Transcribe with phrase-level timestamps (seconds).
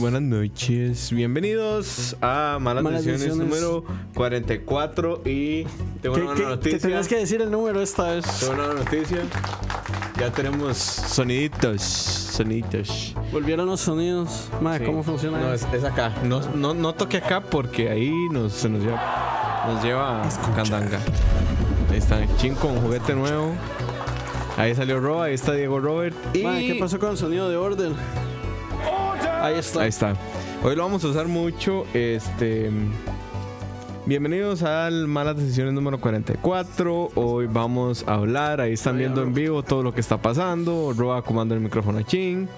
[0.00, 0.22] Buenas.
[0.22, 1.10] Noches.
[1.12, 3.62] Bienvenidos a Malas, Malas Decisiones Decisiones.
[3.62, 5.64] número 44 y
[6.02, 6.78] tengo ¿Qué, una buena noticia.
[6.78, 8.24] tenías que decir el número esta vez?
[8.40, 9.18] Tengo una buena noticia.
[10.18, 13.14] Ya tenemos soniditos, soniditos.
[13.32, 14.48] Volvieron los sonidos.
[14.60, 14.84] Madre, Sí.
[14.86, 15.66] ¿cómo funciona No, eso?
[15.68, 16.14] es, es acá.
[16.24, 21.00] No, no, no toque acá porque ahí nos, se nos lleva, nos lleva a Candanga.
[21.90, 23.54] Ahí está Chin con juguete nuevo.
[24.56, 26.16] Ahí salió Roa, ahí está Diego Robert.
[26.34, 27.94] Y Madre, ¿qué pasó con el sonido de orden?
[29.40, 29.82] Ahí está.
[29.82, 30.14] Ahí está.
[30.62, 31.86] Hoy lo vamos a usar mucho.
[31.94, 32.70] Este.
[34.04, 37.12] Bienvenidos al Malas Decisiones número 44.
[37.14, 38.60] Hoy vamos a hablar.
[38.60, 40.92] Ahí están viendo en vivo todo lo que está pasando.
[40.94, 42.50] Roa comando el micrófono a Chin.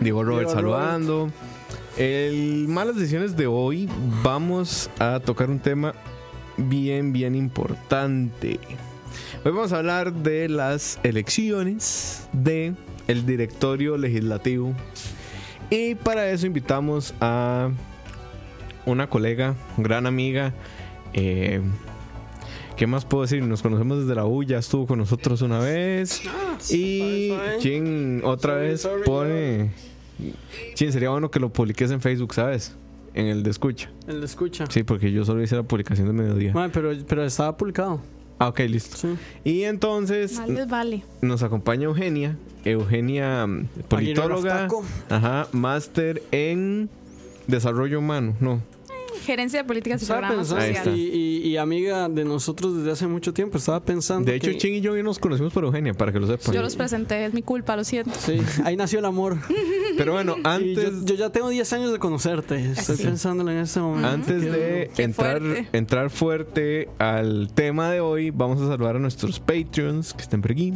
[0.00, 0.80] Diego Robert Diego Robert.
[0.82, 1.30] saludando.
[1.96, 3.88] El Malas Decisiones de hoy
[4.22, 5.94] vamos a tocar un tema
[6.58, 8.60] bien, bien importante.
[9.46, 12.74] Hoy vamos a hablar de las elecciones de
[13.06, 14.74] el directorio legislativo
[15.70, 17.70] y para eso invitamos a
[18.86, 20.52] una colega, gran amiga.
[21.12, 21.60] eh,
[22.76, 23.42] ¿Qué más puedo decir?
[23.42, 26.22] Nos conocemos desde la U, ya estuvo con nosotros una vez.
[26.70, 27.58] Y sorry, sorry.
[27.58, 29.72] Chin otra vez pone.
[30.74, 32.76] Chin, sería bueno que lo publiques en Facebook, ¿sabes?
[33.14, 33.90] En el de escucha.
[34.06, 34.66] El de escucha.
[34.70, 36.52] Sí, porque yo solo hice la publicación de mediodía.
[36.52, 38.00] Madre, pero, pero estaba publicado.
[38.38, 38.96] Ah, ok, listo.
[38.96, 39.08] Sí.
[39.44, 41.02] Y entonces vale.
[41.20, 42.36] nos acompaña Eugenia.
[42.64, 44.68] Eugenia, mm, politóloga.
[45.08, 46.88] Ajá, máster en
[47.46, 48.36] desarrollo humano.
[48.40, 48.62] No,
[49.24, 50.82] Gerencia de políticas y programas sociales.
[50.96, 54.30] y, y- y amiga de nosotros desde hace mucho tiempo, estaba pensando.
[54.30, 56.54] De hecho, que- Chin y yo nos conocimos por Eugenia, para que lo sepan.
[56.54, 58.12] Yo los presenté, es mi culpa, lo siento.
[58.18, 59.36] Sí, ahí nació el amor.
[59.96, 62.56] Pero bueno, Y yo, antes, yo ya tengo 10 años de conocerte.
[62.72, 63.02] Estoy Sí.
[63.04, 64.08] pensándolo en este momento.
[64.08, 64.90] antes de.
[64.94, 65.68] Qué entrar, fuerte.
[65.76, 70.52] entrar fuerte al tema de hoy, vamos a saludar a nuestros Patreons que estén por
[70.52, 70.72] aquí.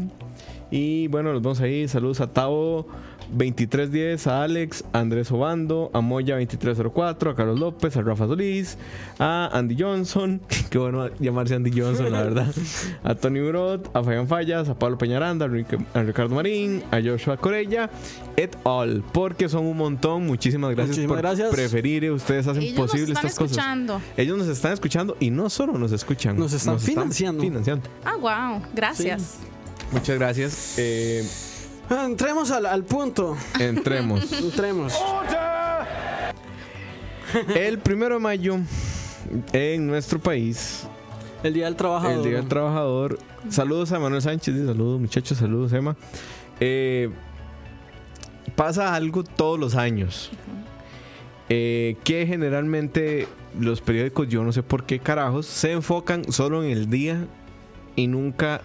[0.70, 1.86] Y bueno, los vamos ahí.
[1.86, 2.86] Saludos a Tavo
[3.32, 8.78] 2310, a Alex, a Andrés Obando, a Moya 2304, a Carlos López, a Rafa Solís,
[9.18, 12.54] a Andy Johnson, qué bueno llamarse Andy Johnson, la verdad,
[13.04, 17.00] a Tony Brot, a Fabián Fallas, a Pablo Peñaranda, a, Ric- a Ricardo Marín, a
[17.02, 17.90] Joshua Corella,
[18.36, 20.26] et al, porque son un montón.
[20.26, 21.50] Muchísimas gracias Muchísimas por gracias.
[21.54, 24.02] preferir, ustedes hacen Ellos nos posible están estas cosas.
[24.16, 27.42] Ellos nos están escuchando y no solo nos escuchan, Nos están financiando.
[27.42, 27.88] financiando.
[28.04, 28.62] Ah, wow.
[28.74, 29.38] Gracias.
[29.92, 30.74] Muchas gracias.
[30.78, 31.22] Eh,
[31.90, 33.36] Entremos al, al punto.
[33.58, 34.32] entremos.
[34.40, 34.94] Entremos.
[37.54, 38.58] El primero de mayo
[39.52, 40.86] en nuestro país,
[41.42, 42.16] El Día del Trabajador.
[42.18, 43.18] el Día del Trabajador.
[43.48, 45.96] Saludos a Manuel Sánchez, y saludos muchachos, saludos Emma.
[46.60, 47.10] Eh,
[48.54, 50.30] pasa algo todos los años.
[51.48, 53.28] eh, que generalmente
[53.58, 57.26] los periódicos, yo no sé por qué carajos, se enfocan solo en el día
[57.96, 58.60] y nunca,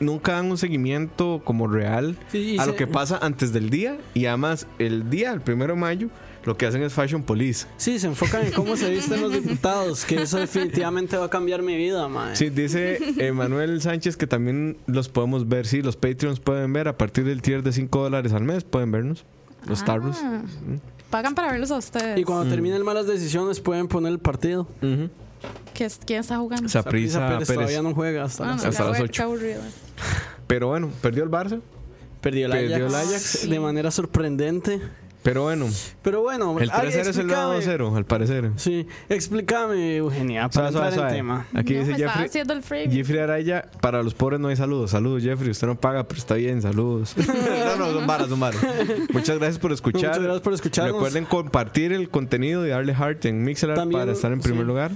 [0.00, 3.98] nunca dan un seguimiento como real Sí, a se- lo que pasa antes del día.
[4.14, 6.08] Y además, el día, el primero de mayo,
[6.44, 7.66] lo que hacen es Fashion Police.
[7.76, 11.62] Sí, se enfocan en cómo se visten los diputados, que eso definitivamente va a cambiar
[11.62, 12.36] mi vida, mae.
[12.36, 15.66] Sí, dice Emanuel Sánchez que también los podemos ver.
[15.66, 18.62] Sí, los Patreons pueden ver a partir del tier de 5 dólares al mes.
[18.62, 19.24] Pueden vernos.
[19.66, 20.18] Los Starbucks.
[20.22, 20.42] Ah,
[21.10, 22.16] pagan para verlos a ustedes.
[22.18, 24.68] Y cuando terminen malas decisiones pueden poner el partido.
[24.82, 25.10] Ujú.
[25.74, 26.68] ¿Qué ¿Quién está jugando?
[26.68, 27.48] Saprissa Pérez.
[27.48, 29.12] todavía no juega hasta Ah, no, las- hasta qué las aburrido, ocho.
[29.12, 29.60] qué aburrido.
[30.46, 31.60] Pero bueno, perdió el Barça.
[32.20, 33.22] Perdió el Perdió Ajax, el Ajax.
[33.22, 33.50] Sí.
[33.50, 34.80] de manera sorprendente.
[35.22, 35.66] Pero bueno,
[36.02, 38.50] Pero bueno, el 3-0 es el explícame- 2-0, al parecer.
[38.56, 41.12] Sí, explícame, Eugenia, para suave, entrar en suave.
[41.16, 41.46] tema.
[41.52, 42.26] Aquí No, dice Jeffrey.
[42.26, 42.90] haciendo el frame.
[42.92, 44.92] Jeffrey Araya, para los pobres no hay saludos.
[44.92, 45.50] Saludos, Jeffrey.
[45.50, 47.14] Usted no paga, pero está bien, saludos.
[47.26, 48.60] no, no, son varas, son varas.
[49.12, 50.10] Muchas gracias por escuchar.
[50.10, 50.94] Muchas gracias por escucharnos.
[50.94, 54.66] Recuerden compartir el contenido y darle heart en Mixer para estar en primer sí.
[54.68, 54.92] lugar.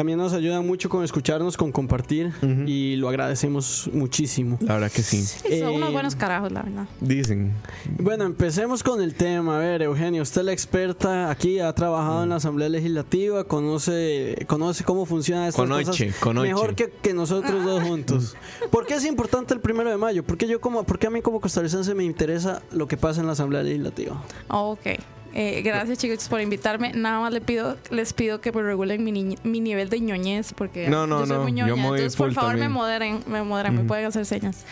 [0.00, 2.32] También nos ayudan mucho con escucharnos, con compartir
[2.66, 4.56] y lo agradecemos muchísimo.
[4.62, 5.20] La verdad que sí.
[5.22, 6.86] Sí, son Eh, unos buenos carajos, la verdad.
[7.02, 7.52] Dicen.
[7.98, 9.56] Bueno, empecemos con el tema.
[9.56, 14.42] A ver, Eugenio, usted es la experta aquí, ha trabajado en la Asamblea Legislativa, conoce,
[14.46, 16.48] conoce cómo funciona estas Conoche, cosas conoche.
[16.48, 18.36] mejor que, que nosotros dos juntos.
[18.70, 20.22] ¿Por qué es importante el primero de mayo?
[20.24, 23.32] Porque yo como, porque a mí como costarricense me interesa lo que pasa en la
[23.32, 24.24] Asamblea Legislativa.
[24.48, 24.86] Ok.
[25.32, 26.92] Eh, gracias chicos por invitarme.
[26.92, 30.88] Nada más les pido, les pido que me regulen mi, mi nivel de ñoñez porque
[30.88, 31.82] No, no, yo soy no, muy yo ñoña.
[31.88, 32.68] voy Entonces, por favor, también.
[32.70, 34.64] me moderen, me moderen, me pueden hacer señas.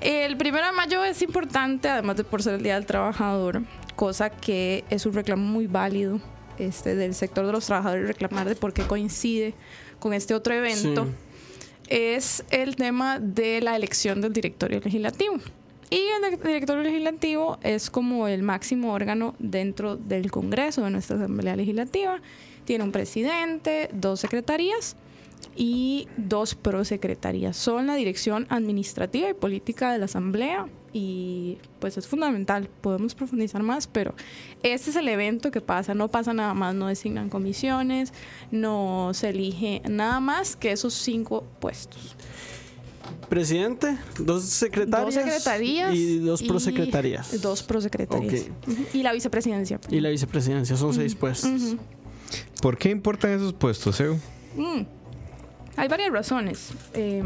[0.00, 3.62] El primero de mayo es importante, además de por ser el Día del Trabajador,
[3.96, 6.18] cosa que es un reclamo muy válido
[6.58, 9.52] este, del sector de los trabajadores reclamar de por qué coincide
[9.98, 11.04] con este otro evento.
[11.04, 11.10] Sí.
[11.88, 15.34] es el tema de la elección del directorio legislativo.
[15.90, 21.56] Y el directorio legislativo es como el máximo órgano dentro del Congreso, de nuestra Asamblea
[21.56, 22.20] Legislativa.
[22.64, 24.96] Tiene un presidente, dos secretarías
[25.56, 27.56] y dos prosecretarías.
[27.56, 32.68] Son la dirección administrativa y política de la Asamblea y pues es fundamental.
[32.80, 34.14] Podemos profundizar más, pero
[34.62, 35.94] este es el evento que pasa.
[35.94, 38.12] No pasa nada más, no designan comisiones,
[38.52, 42.16] no se elige nada más que esos cinco puestos.
[43.30, 47.40] Presidente, dos secretarias, Dos secretarías y dos prosecretarías.
[47.40, 48.46] Dos prosecretarías.
[48.92, 49.78] Y la vicepresidencia.
[49.88, 51.76] Y la vicepresidencia, son seis puestos.
[52.60, 54.18] ¿Por qué importan esos puestos, Evo?
[54.56, 54.80] Mm.
[55.76, 56.72] Hay varias razones.
[56.92, 57.22] Eh,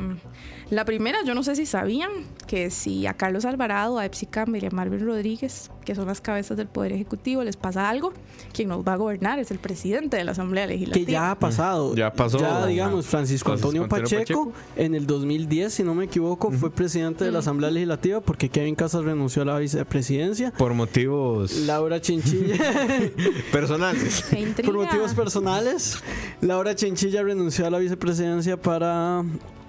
[0.70, 2.10] la primera, yo no sé si sabían
[2.46, 6.20] que si a Carlos Alvarado, a Epsi Campbell y a Marvin Rodríguez, que son las
[6.20, 8.12] cabezas del Poder Ejecutivo, les pasa algo,
[8.52, 11.06] quien nos va a gobernar es el presidente de la Asamblea Legislativa.
[11.06, 11.94] Que ya ha pasado.
[11.94, 12.38] Ya pasó.
[12.38, 14.52] Ya, digamos, Francisco, Francisco Antonio, Pacheco, Pacheco.
[14.76, 18.74] en el 2010, si no me equivoco, fue presidente de la Asamblea Legislativa porque Kevin
[18.74, 20.52] Casas renunció a la vicepresidencia.
[20.52, 22.56] Por motivos Laura Chinchilla,
[23.52, 24.24] personales.
[24.64, 25.98] Por motivos personales,
[26.40, 29.24] Laura Chinchilla renunció a la vicepresidencia para,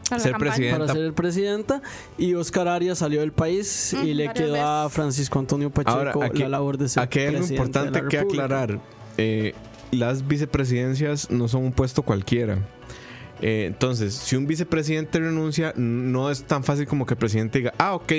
[0.10, 0.52] Para Ser campaña.
[0.52, 0.80] presidente.
[0.80, 1.82] para ser presidenta
[2.18, 4.90] y Oscar Arias salió del país y le quedó a.
[4.90, 8.04] Francisco Antonio Pacheco Ahora, aquí, la labor de ser aquí hay algo presidente importante de
[8.04, 8.80] la que aclarar.
[9.18, 9.54] Eh,
[9.92, 12.60] las vicepresidencias no son un puesto cualquiera.
[13.42, 17.74] Eh, entonces, si un vicepresidente renuncia, no es tan fácil como que el presidente diga,
[17.78, 18.12] ah, ok,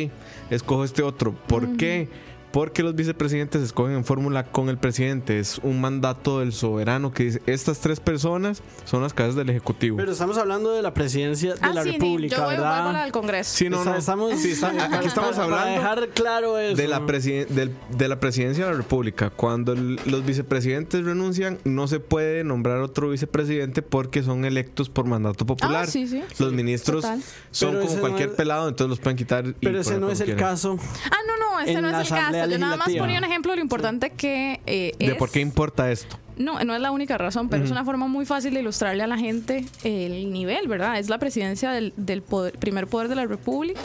[0.51, 1.35] escojo este otro.
[1.47, 2.09] ¿Por qué?
[2.57, 5.39] Porque los vicepresidentes escogen en fórmula con el presidente.
[5.39, 9.99] Es un mandato del soberano que dice, estas tres personas son las cabezas del Ejecutivo.
[9.99, 12.73] Pero estamos hablando de la presidencia de Ah, la sí, República, yo voy, ¿verdad?
[12.77, 13.51] vuelvo a la del Congreso.
[13.55, 13.95] sí, no, no.
[13.95, 16.77] Estamos, Sí, está- para- aquí estamos hablando Para dejar claro eso.
[16.79, 19.29] de la, presiden- del- de la presidencia de la República.
[19.29, 25.05] Cuando el- los vicepresidentes renuncian, no se puede nombrar otro vicepresidente porque son electos por
[25.05, 25.85] mandato popular.
[25.85, 26.23] Ah, sí, sí.
[26.39, 27.21] Los ministros total.
[27.51, 29.47] son Pero como no cualquier es- pelado, entonces los pueden quitar.
[29.47, 30.43] y Pero ese no es el quieran.
[30.43, 30.79] caso.
[31.11, 32.46] Ah, no, no, ese En no es el caso.
[32.51, 35.91] Yo nada más ponía un ejemplo de lo importante que eh, De por qué importa
[35.91, 36.19] esto.
[36.37, 39.07] No, no es la única razón, pero es una forma muy fácil de ilustrarle a
[39.07, 40.99] la gente el nivel, ¿verdad?
[40.99, 43.81] Es la presidencia del, del poder- primer poder de la República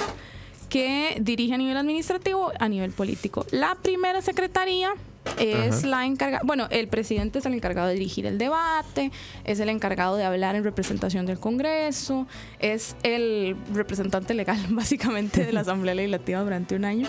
[0.69, 3.45] que dirige a nivel administrativo, a nivel político.
[3.51, 4.93] La primera secretaría
[5.37, 5.87] es Ajá.
[5.87, 9.11] la encargada, bueno, el presidente es el encargado de dirigir el debate,
[9.43, 12.25] es el encargado de hablar en representación del Congreso,
[12.59, 17.07] es el representante legal básicamente de la Asamblea Legislativa durante un año.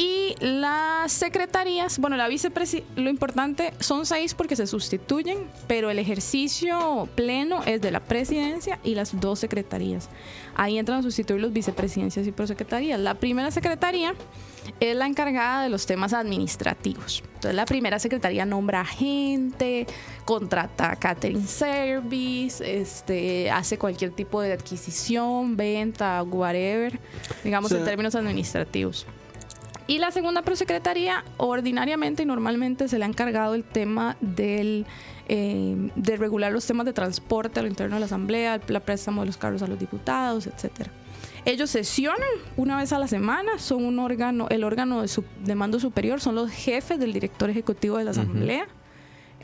[0.00, 5.98] Y las secretarías, bueno, la vicepresidencia, lo importante son seis porque se sustituyen, pero el
[5.98, 10.08] ejercicio pleno es de la presidencia y las dos secretarías.
[10.54, 13.00] Ahí entran a sustituir los vicepresidencias y prosecretarías.
[13.00, 14.14] La primera secretaría
[14.78, 17.24] es la encargada de los temas administrativos.
[17.34, 19.84] Entonces, la primera secretaría nombra gente,
[20.24, 27.00] contrata catering service, este, hace cualquier tipo de adquisición, venta, whatever,
[27.42, 29.04] digamos O sea- en términos administrativos.
[29.88, 34.84] Y la segunda prosecretaría, ordinariamente y normalmente se le ha encargado el tema del,
[35.28, 38.80] eh, de regular los temas de transporte a lo interno de la Asamblea, el la
[38.80, 40.90] préstamo de los carros a los diputados, etcétera.
[41.46, 42.28] Ellos sesionan
[42.58, 46.20] una vez a la semana, son un órgano, el órgano de, su- de mando superior,
[46.20, 48.66] son los jefes del director ejecutivo de la Asamblea,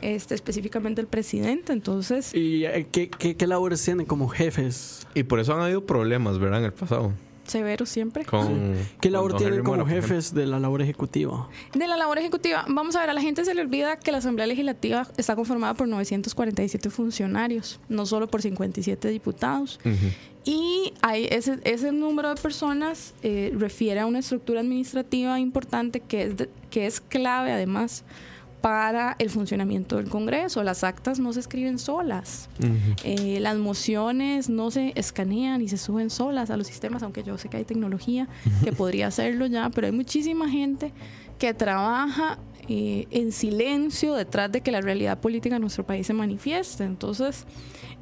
[0.01, 1.73] este, específicamente el presidente.
[1.73, 5.07] Entonces, ¿Y eh, qué, qué, qué labores tienen como jefes?
[5.15, 6.59] Y por eso han habido problemas, ¿verdad?
[6.59, 7.13] En el pasado.
[7.47, 8.25] Severo siempre.
[8.25, 11.49] Con, ¿Qué labor tienen como Mora, jefes de la labor ejecutiva?
[11.73, 14.19] De la labor ejecutiva, vamos a ver, a la gente se le olvida que la
[14.19, 19.79] Asamblea Legislativa está conformada por 947 funcionarios, no solo por 57 diputados.
[19.85, 19.95] Ujú.
[20.47, 26.21] Y hay ese, ese número de personas eh, refiere a una estructura administrativa importante que
[26.23, 28.03] es, de- que es clave además
[28.65, 30.63] para el funcionamiento del Congreso.
[30.63, 32.49] Las actas no se escriben solas.
[33.03, 37.37] Eh, las mociones no se escanean y se suben solas a los sistemas, aunque yo
[37.37, 38.27] sé que hay tecnología
[38.63, 40.93] que podría hacerlo ya, pero hay muchísima gente
[41.37, 46.13] que trabaja eh, en silencio detrás de que la realidad política en nuestro país se
[46.13, 46.85] manifieste.
[46.85, 47.45] Entonces,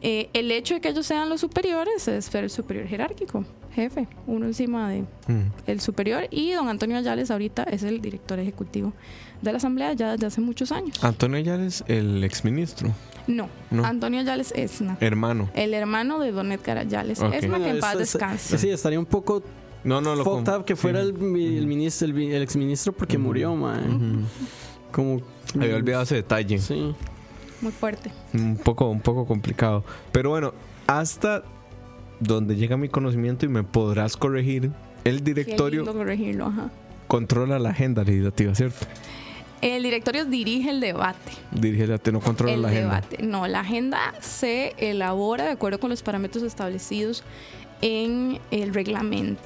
[0.03, 4.07] eh, el hecho de que ellos sean los superiores es ser el superior jerárquico, jefe,
[4.27, 5.51] uno encima de Mm.
[5.65, 6.27] el superior.
[6.29, 8.93] Y don Antonio Ayales ahorita es el director ejecutivo
[9.41, 11.03] de la Asamblea ya desde hace muchos años.
[11.03, 12.89] Antonio Ayales, el exministro,
[13.25, 13.85] No, No.
[13.85, 14.97] Antonio Ayales Esna.
[14.99, 15.49] hermano.
[15.55, 17.21] El hermano de Don Edgar Ayales.
[17.21, 17.33] Ok.
[17.35, 18.57] Esna que en paz descanse.
[18.57, 19.41] Sí, estaría un poco
[19.85, 21.07] No, no lo fucked up que fuera sí.
[21.07, 23.95] el, mi- el ministro, el, el exministro porque murió, man.
[23.95, 24.25] Ujú.
[24.91, 25.21] Como.
[25.55, 26.57] Había olvidado ese detalle.
[26.59, 26.93] Sí.
[27.63, 28.11] Muy fuerte.
[28.33, 29.83] Un poco, un poco complicado.
[30.11, 30.53] Pero bueno,
[30.85, 31.43] hasta
[32.19, 34.71] donde llega mi conocimiento y me podrás corregir,
[35.03, 36.69] el directorio corregirlo, ajá.
[37.07, 38.85] controla la agenda legislativa, ¿cierto?
[39.61, 41.31] El directorio dirige el debate.
[41.51, 42.95] Dirige la no controla el la agenda.
[42.95, 43.23] debate.
[43.23, 47.23] No, la agenda se elabora de acuerdo con los parámetros establecidos
[47.83, 49.43] en el reglamento.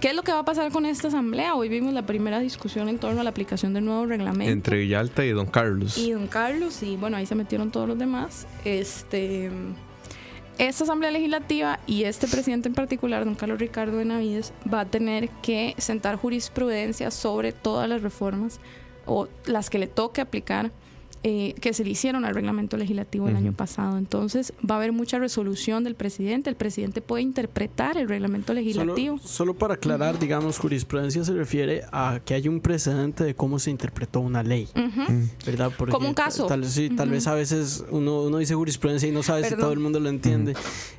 [0.00, 1.54] ¿Qué es lo que va a pasar con esta asamblea?
[1.54, 4.52] Hoy vimos la primera discusión en torno a la aplicación del nuevo reglamento.
[4.52, 5.96] Entre Villalta y Don Carlos.
[5.96, 9.50] y don Carlos y bueno ahí se metieron todos los demás este
[10.58, 15.30] esta asamblea legislativa y este presidente en particular don Carlos Ricardo Benavides va a tener
[15.42, 18.60] que sentar jurisprudencia sobre todas las reformas
[19.06, 20.70] o las que le toque aplicar
[21.22, 23.98] eh, que se le hicieron al reglamento legislativo el año pasado.
[23.98, 26.48] Entonces va a haber mucha resolución del presidente.
[26.48, 29.18] El presidente puede interpretar el reglamento Solo, legislativo.
[29.18, 33.70] solo para aclarar, digamos, jurisprudencia se refiere a que hay un precedente de cómo se
[33.70, 34.68] interpretó una ley.
[35.46, 35.70] ¿verdad?
[35.76, 36.46] Porque Como un caso.
[36.46, 39.72] Tal, sí, tal vez a veces uno, uno dice jurisprudencia y no sabe si todo
[39.72, 40.54] el mundo lo entiende.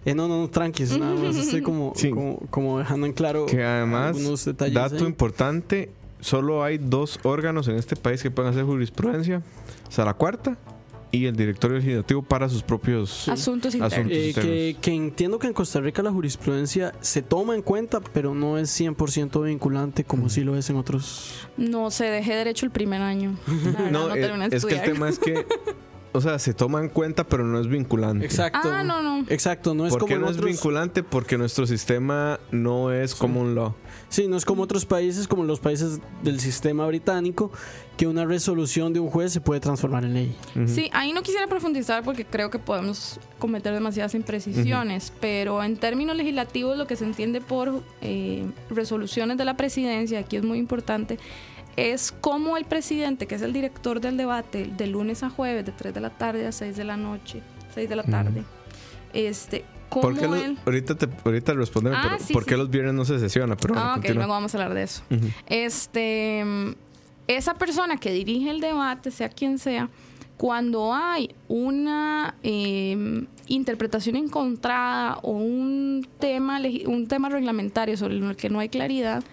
[0.06, 2.10] Eh, no, no, no, tranquis, nada más estoy como, Sí.
[2.12, 4.74] como, como dejando en claro Que además, algunos detalles.
[4.76, 5.04] dato ahí.
[5.06, 5.90] importante,
[6.22, 9.42] solo hay dos órganos en este país que pueden hacer jurisprudencia.
[9.88, 10.58] O sea, la cuarta
[11.12, 13.28] y el directorio legislativo para sus propios...
[13.28, 13.94] Asuntos internos.
[13.94, 14.18] Asuntos.
[14.18, 14.52] Eh, internos.
[14.52, 18.58] que, que entiendo que en Costa Rica la jurisprudencia se toma en cuenta, pero no
[18.58, 21.48] es 100% vinculante como sí lo es en otros.
[21.58, 23.36] No sé, dejé derecho el primer año.
[23.48, 25.46] La verdad, No, no, eh, terminé de es que el tema es que,
[26.14, 28.26] o sea, se toma en cuenta, pero no es vinculante.
[28.26, 28.70] Exacto.
[28.72, 29.26] Ah, no, no.
[29.30, 31.04] Exacto, no es ¿Por como qué no es vinculante?
[31.04, 33.76] Porque nuestro sistema no es common law.
[34.10, 37.52] Sí, no es como otros países, como los países del sistema británico,
[37.96, 40.36] que una resolución de un juez se puede transformar en ley.
[40.66, 46.18] Sí, ahí no quisiera profundizar porque creo que podemos cometer demasiadas imprecisiones, pero en términos
[46.18, 51.20] legislativos lo que se entiende por eh, resoluciones de la presidencia, aquí es muy importante,
[51.78, 55.72] es cómo el presidente, que es el director del debate, de lunes a jueves, de
[55.72, 57.42] 3 de la tarde a 6 de la noche,
[57.74, 58.44] 6 de la tarde,
[59.14, 60.58] este, cómo ¿Por qué los- él...
[60.66, 62.50] ahorita, te, ahorita respondeme, Ah, pero sí, ¿por sí.
[62.50, 63.56] qué los viernes no se sesiona?
[63.58, 64.16] Pero bueno, Ah, ok, continúa.
[64.18, 65.04] luego vamos a hablar de eso.
[65.48, 66.44] Este,
[67.28, 69.90] esa persona que dirige el debate, sea quien sea,
[70.38, 78.50] cuando hay una eh, interpretación encontrada o un tema, un tema reglamentario sobre el que
[78.50, 79.24] no hay claridad,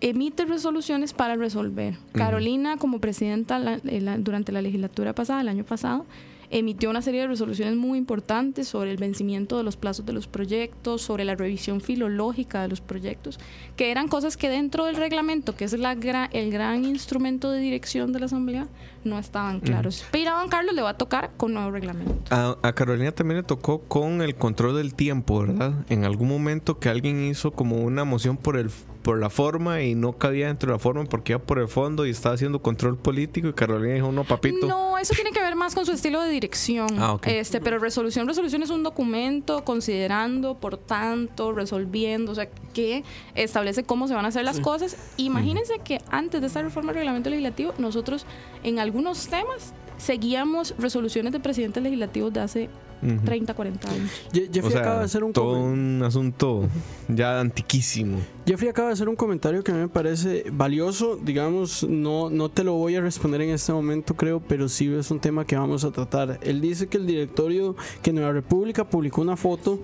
[0.00, 1.96] emite resoluciones para resolver.
[2.12, 6.04] Carolina, como presidenta la- eh, la- durante la legislatura pasada, el año pasado,
[6.48, 10.28] emitió una serie de resoluciones muy importantes sobre el vencimiento de los plazos de los
[10.28, 13.40] proyectos, sobre la revisión filológica de los proyectos,
[13.74, 17.58] que eran cosas que dentro del reglamento, que es la gra- el gran instrumento de
[17.58, 18.68] dirección de la Asamblea,
[19.02, 20.04] no estaban claros.
[20.12, 22.14] Pero a don Carlos le va a tocar con nuevo reglamento.
[22.30, 25.84] A, a Carolina también le tocó con el control del tiempo, ¿verdad?
[25.88, 28.70] En algún momento que alguien hizo como una moción por el
[29.06, 32.04] por la forma y no cabía dentro de la forma porque iba por el fondo
[32.06, 34.66] y estaba haciendo control político y Carolina dijo, no, papito.
[34.66, 36.88] No, eso tiene que ver más con su estilo de dirección.
[36.98, 37.16] Ah.
[37.22, 43.04] Este, pero resolución, resolución es un documento considerando, por tanto, resolviendo, o sea, que
[43.36, 44.96] establece cómo se van a hacer las cosas.
[45.18, 48.26] Imagínense que antes de esta reforma del reglamento legislativo, nosotros
[48.64, 52.70] en algunos temas seguíamos resoluciones de presidentes legislativos de hace
[53.02, 53.24] Ujú.
[53.24, 54.10] 30, 40 años.
[54.32, 56.66] Je- Jeffrey O sea, acaba de hacer un todo un asunto
[57.08, 58.18] ya antiquísimo.
[58.46, 62.48] Jeffrey acaba de hacer un comentario que a mí me parece valioso, digamos, no, no
[62.50, 65.56] te lo voy a responder en este momento creo, pero sí es un tema que
[65.56, 66.38] vamos a tratar.
[66.42, 69.80] Él dice que el directorio, que Nueva República publicó una foto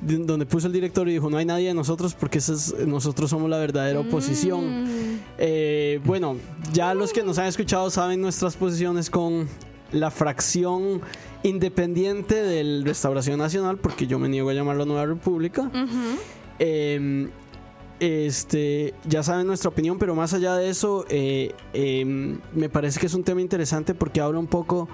[0.00, 3.30] de- donde puso el directorio y dijo, no hay nadie de nosotros porque es- nosotros
[3.30, 4.84] somos la verdadera oposición.
[4.84, 5.20] Mm.
[5.38, 6.36] Eh, bueno,
[6.72, 9.46] ya los que nos han escuchado saben nuestras posiciones con
[9.92, 11.00] la fracción
[11.42, 15.70] independiente del Restauración Nacional, porque yo me niego a llamarlo Nueva República.
[16.58, 17.28] Eh,
[18.00, 23.06] este, ya saben nuestra opinión, pero más allá de eso, eh, eh, me parece que
[23.06, 24.88] es un tema interesante porque habla un poco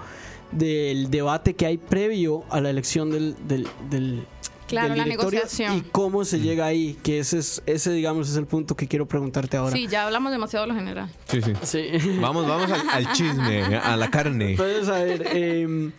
[0.51, 4.25] del debate que hay previo a la elección del, del, del-
[4.69, 5.77] Claro, del la negociación.
[5.77, 9.07] y cómo se llega ahí, que ese, es, ese digamos es el punto que quiero
[9.07, 9.75] preguntarte ahora.
[9.75, 11.09] Sí, ya hablamos demasiado de lo general.
[11.27, 11.53] Sí, sí.
[11.63, 12.17] Sí.
[12.21, 14.51] Vamos, vamos al, al chisme, a la carne.
[14.51, 15.91] Entonces, a ver, eh,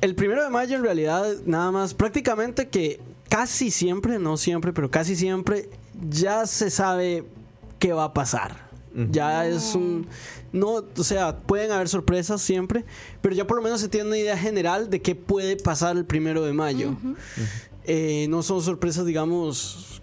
[0.00, 4.90] el primero de mayo en realidad nada más, prácticamente que casi siempre, no siempre, pero
[4.90, 5.68] casi siempre
[6.08, 7.24] ya se sabe
[7.78, 8.69] qué va a pasar.
[9.10, 10.06] Ya es un.
[10.52, 12.84] No, o sea, pueden haber sorpresas siempre,
[13.20, 16.04] pero ya por lo menos se tiene una idea general de qué puede pasar el
[16.04, 16.96] primero de mayo.
[17.84, 20.02] Eh, no son sorpresas, digamos.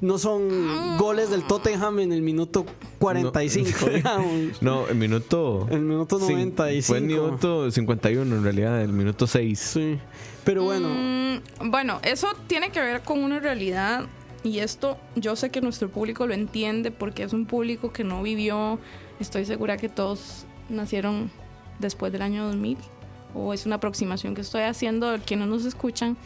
[0.00, 2.66] No son goles del Tottenham en el minuto
[2.98, 4.60] 45, digamos.
[4.60, 5.68] No, el minuto.
[5.70, 6.86] El minuto cin- 95.
[6.88, 9.58] Fue el minuto 51 en realidad, el minuto 6.
[9.60, 9.98] Sí.
[10.42, 14.06] Pero bueno, Mm, bueno, eso tiene que ver con una realidad
[14.44, 18.22] y esto yo sé que nuestro público lo entiende porque es un público que no
[18.22, 18.78] vivió,
[19.20, 21.30] estoy segura que todos nacieron
[21.78, 22.78] después del año 2000
[23.34, 26.16] o es una aproximación que estoy haciendo de quienes nos escuchan,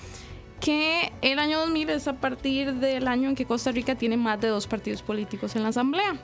[0.60, 4.40] que el año 2000 es a partir del año en que Costa Rica tiene más
[4.40, 6.16] de dos partidos políticos en la asamblea.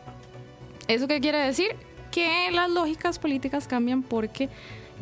[0.88, 1.76] ¿Eso qué quiere decir?
[2.10, 4.48] Que las lógicas políticas cambian porque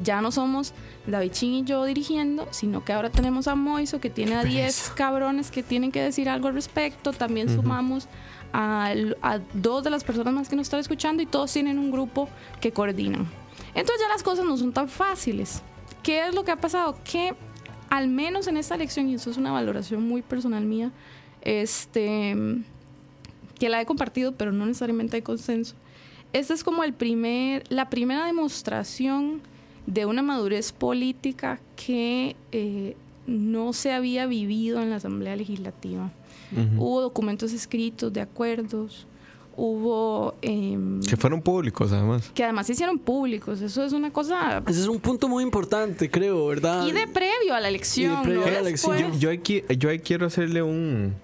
[0.02, 0.72] ya no somos
[1.06, 4.92] David Chin y yo dirigiendo, sino que ahora tenemos a Moiso que tiene a 10
[4.96, 7.12] cabrones que tienen que decir algo al respecto.
[7.12, 8.08] También sumamos
[8.52, 8.92] a,
[9.22, 12.28] a dos de las personas más que nos están escuchando y todos tienen un grupo
[12.60, 13.28] que coordinan.
[13.74, 15.62] Entonces ya las cosas no son tan fáciles.
[16.02, 16.96] ¿Qué es lo que ha pasado?
[17.04, 17.34] Que
[17.90, 20.92] al menos en esta elección, y eso es una valoración muy personal mía,
[21.42, 22.36] este,
[23.58, 25.74] que la he compartido, pero no necesariamente hay consenso.
[26.32, 29.42] Esta es como el primer, la primera demostración
[29.92, 36.10] de una madurez política que eh, no se había vivido en la Asamblea Legislativa.
[36.78, 39.06] Hubo documentos escritos de acuerdos,
[39.56, 40.34] hubo...
[40.42, 42.30] em, Que fueron públicos, además.
[42.34, 43.60] que además se hicieron públicos.
[43.60, 44.60] Eso es una cosa...
[44.66, 46.86] ese es un punto muy importante, creo, ¿verdad?
[46.86, 48.22] Y de previo a la elección.
[48.22, 49.18] previo no a la elección.
[49.20, 51.14] Yo ahí, qui- yo ahí quiero hacerle un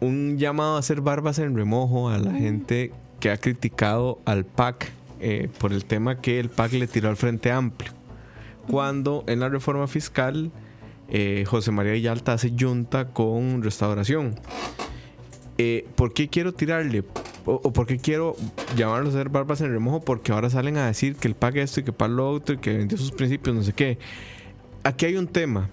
[0.00, 4.90] un llamado a hacer barbas en remojo a la gente que ha criticado al PAC
[5.22, 7.92] eh, por el tema que el PAC le tiró al Frente Amplio.
[8.68, 10.50] Cuando en la reforma fiscal
[11.08, 14.34] eh, José María Villalta hace junta con restauración.
[15.58, 17.04] Eh, ¿Por qué quiero tirarle?
[17.44, 18.34] O, o por qué quiero
[18.76, 20.00] llamarlos a hacer barbas en remojo?
[20.00, 22.54] Porque ahora salen a decir que el PAC esto y que el PAC lo otro
[22.54, 23.98] y que vendió sus principios, no sé qué.
[24.84, 25.70] Aquí hay un tema.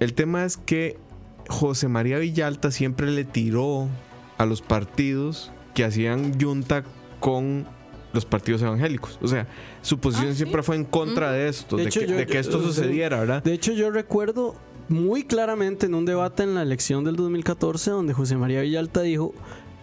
[0.00, 0.96] El tema es que
[1.48, 3.88] José María Villalta siempre le tiró
[4.38, 6.84] a los partidos que hacían junta
[7.20, 7.66] con
[8.12, 9.18] los partidos evangélicos.
[9.22, 9.46] O sea,
[9.82, 10.38] su posición Ah, ¿sí?
[10.38, 12.66] siempre fue en contra de esto, de, De hecho, que, yo- de que esto yo-
[12.66, 13.42] sucediera, ¿verdad?
[13.42, 14.54] De hecho, yo recuerdo
[14.88, 19.34] muy claramente en un debate en la elección del 2014 donde José María Villalta dijo,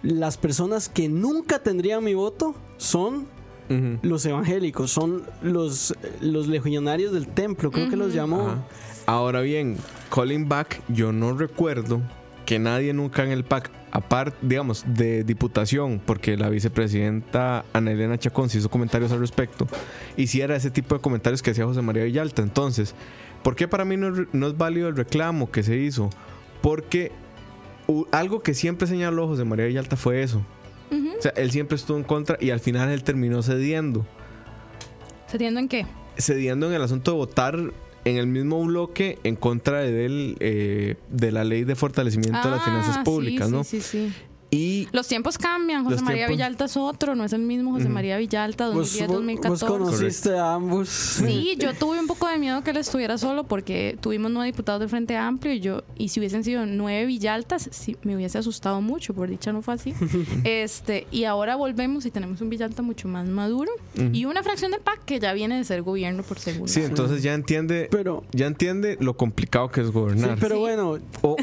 [0.02, 3.28] las personas que nunca tendrían mi voto son
[4.04, 8.48] los evangélicos, son los, los legionarios del templo, creo que los llamó.
[8.48, 8.64] Ajá.
[9.08, 9.78] Ahora bien,
[10.14, 12.00] calling back, yo no recuerdo
[12.46, 18.18] que nadie nunca en el PAC, aparte, digamos, de diputación, porque la vicepresidenta Ana Elena
[18.18, 19.68] Chacón se hizo comentarios al respecto,
[20.18, 22.42] hiciera ese tipo de comentarios que hacía José María Villalta.
[22.42, 22.96] Entonces,
[23.44, 26.10] ¿por qué para mí no es, no es válido el reclamo que se hizo?
[26.62, 27.12] Porque
[28.12, 30.46] algo que siempre señaló José María Villalta fue eso.
[30.92, 34.06] O sea, él siempre estuvo en contra y al final él terminó cediendo.
[35.28, 35.86] ¿Cediendo en qué?
[36.18, 37.74] cediendo en el asunto de votar
[38.06, 42.50] en el mismo bloque en contra de, él, eh, de la ley de fortalecimiento de
[42.56, 43.64] las finanzas Ah, públicas, sí, ¿no?
[43.64, 44.14] Sí, sí, sí.
[44.56, 45.84] Y Los tiempos cambian.
[45.84, 47.90] José María tiempos- Villalta es otro, no es el mismo José.
[47.90, 49.50] María Villalta Vos, vos- 2010-2014.
[49.50, 50.90] vos conociste a ambos.
[50.90, 54.80] Sí, yo tuve un poco de miedo que él estuviera solo porque tuvimos nueve diputados
[54.80, 58.82] del Frente Amplio y yo, y si hubiesen sido nueve Villaltas, sí, me hubiese asustado
[58.82, 59.94] mucho, por dicha no fue así.
[60.44, 63.72] este, y ahora volvemos y tenemos un Villalta mucho más maduro
[64.14, 66.72] y una fracción del PAC que ya viene de ser gobierno por segunda.
[66.72, 70.38] sí, entonces ya entiende, Pero, ya entiende lo complicado que es sí, gobernar.
[70.40, 70.62] pero Sí.
[70.62, 71.36] bueno, O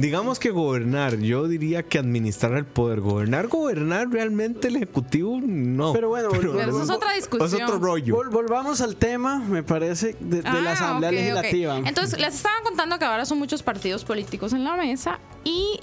[0.00, 3.00] digamos que gobernar, yo diría que administrar el poder.
[3.00, 5.92] Gobernar, gobernar realmente el ejecutivo, no.
[5.92, 7.62] Pero bueno, Pero eso es otra es discusión.
[7.62, 8.16] otro rollo.
[8.16, 11.10] vol- volvamos al tema, me parece, de, de la Ah, Asamblea.
[11.12, 11.78] Legislativa.
[11.78, 15.80] Entonces, les estaba contando que ahora son muchos partidos políticos en la mesa y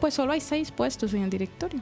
[0.00, 1.80] pues solo hay seis puestos en el directorio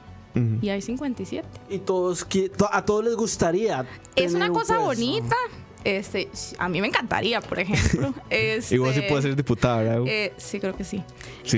[0.61, 1.47] y hay 57.
[1.69, 2.27] Y todos,
[2.71, 3.85] a todos les gustaría.
[4.15, 5.35] Es una un cosa bonita.
[5.83, 6.27] Este,
[6.59, 8.13] a mí me encantaría, por ejemplo.
[8.29, 10.03] Este, Igual sí puede ser diputada, ¿verdad?
[10.07, 11.01] eh, sí, creo que sí.
[11.43, 11.57] Sí,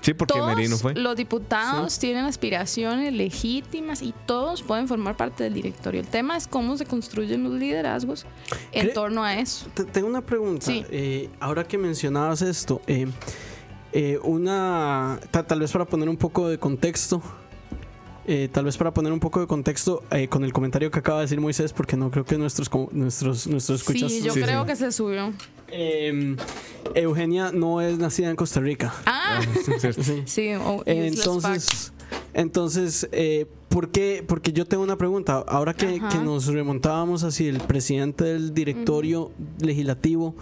[0.00, 0.94] Sí, porque todos Merino fue.
[0.94, 6.00] los diputados tienen aspiraciones legítimas y todos pueden formar parte del directorio.
[6.00, 8.24] El tema es cómo se construyen los liderazgos
[8.72, 9.66] en Cre- torno a eso.
[9.74, 10.66] Te- Tengo una pregunta.
[10.66, 10.84] Sí.
[10.90, 13.08] Eh, ahora que mencionabas esto, eh,
[13.92, 17.20] eh, una ta- tal vez para poner un poco de contexto,
[18.26, 21.18] eh, tal vez para poner un poco de contexto eh, con el comentario que acaba
[21.18, 24.10] de decir Moisés, porque no creo que nuestros nuestros nuestros escuchas.
[24.12, 24.66] Sí, yo Sí, creo sí.
[24.68, 25.32] que se subió.
[25.68, 26.36] Eh,
[26.94, 28.92] Eugenia no es nacida en Costa Rica.
[29.06, 29.92] Ah, Sí.
[30.26, 30.54] sí.
[30.54, 30.88] fact.
[30.88, 31.92] Entonces,
[32.34, 33.08] entonces
[33.70, 34.22] ¿Por qué?
[34.26, 35.44] Porque yo tengo una pregunta.
[35.46, 39.30] Ahora que, nos remontábamos hacia el presidente del directorio
[39.60, 40.34] legislativo,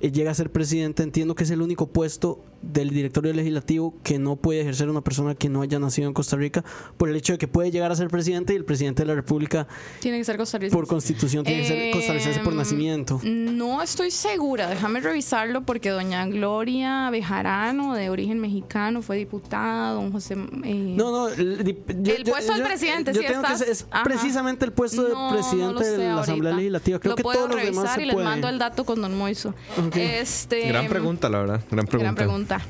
[0.00, 4.18] eh, llega a ser presidente, entiendo que es el único puesto del directorio legislativo que
[4.18, 6.62] no puede ejercer una persona que no haya nacido en Costa Rica,
[6.98, 9.14] por el hecho de que puede llegar a ser presidente y el presidente de la
[9.14, 9.66] República,
[10.00, 10.74] Tiene que ser costarricense.
[10.76, 13.20] por constitución, tiene que ser costarricense por Em, nacimiento.
[13.24, 20.12] No estoy segura, déjame revisarlo porque doña Gloria Bejarano, de origen mexicano, fue diputada, don
[20.12, 20.34] José...
[20.64, 23.60] eh, No, no, el, di- yo- El yo- puesto del presidente, yo sí tengo estás-
[23.62, 24.02] es ajá.
[24.04, 26.54] precisamente el puesto no, de no presidente de la Asamblea.
[26.54, 26.98] Legislativa.
[26.98, 28.28] Creo lo que puedo todos los demás revisar se y les pueden.
[28.30, 29.54] mando el dato con don Moiso.
[29.94, 31.60] Este, Gran pregunta, la verdad.
[31.70, 31.98] Gran pregunta.
[31.98, 32.60] Gran pregunta.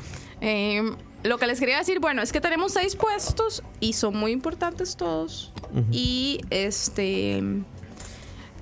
[0.40, 0.82] Eh,
[1.22, 4.96] lo que les quería decir, bueno, es que tenemos seis puestos y son muy importantes
[4.96, 5.52] todos.
[5.92, 7.42] Y este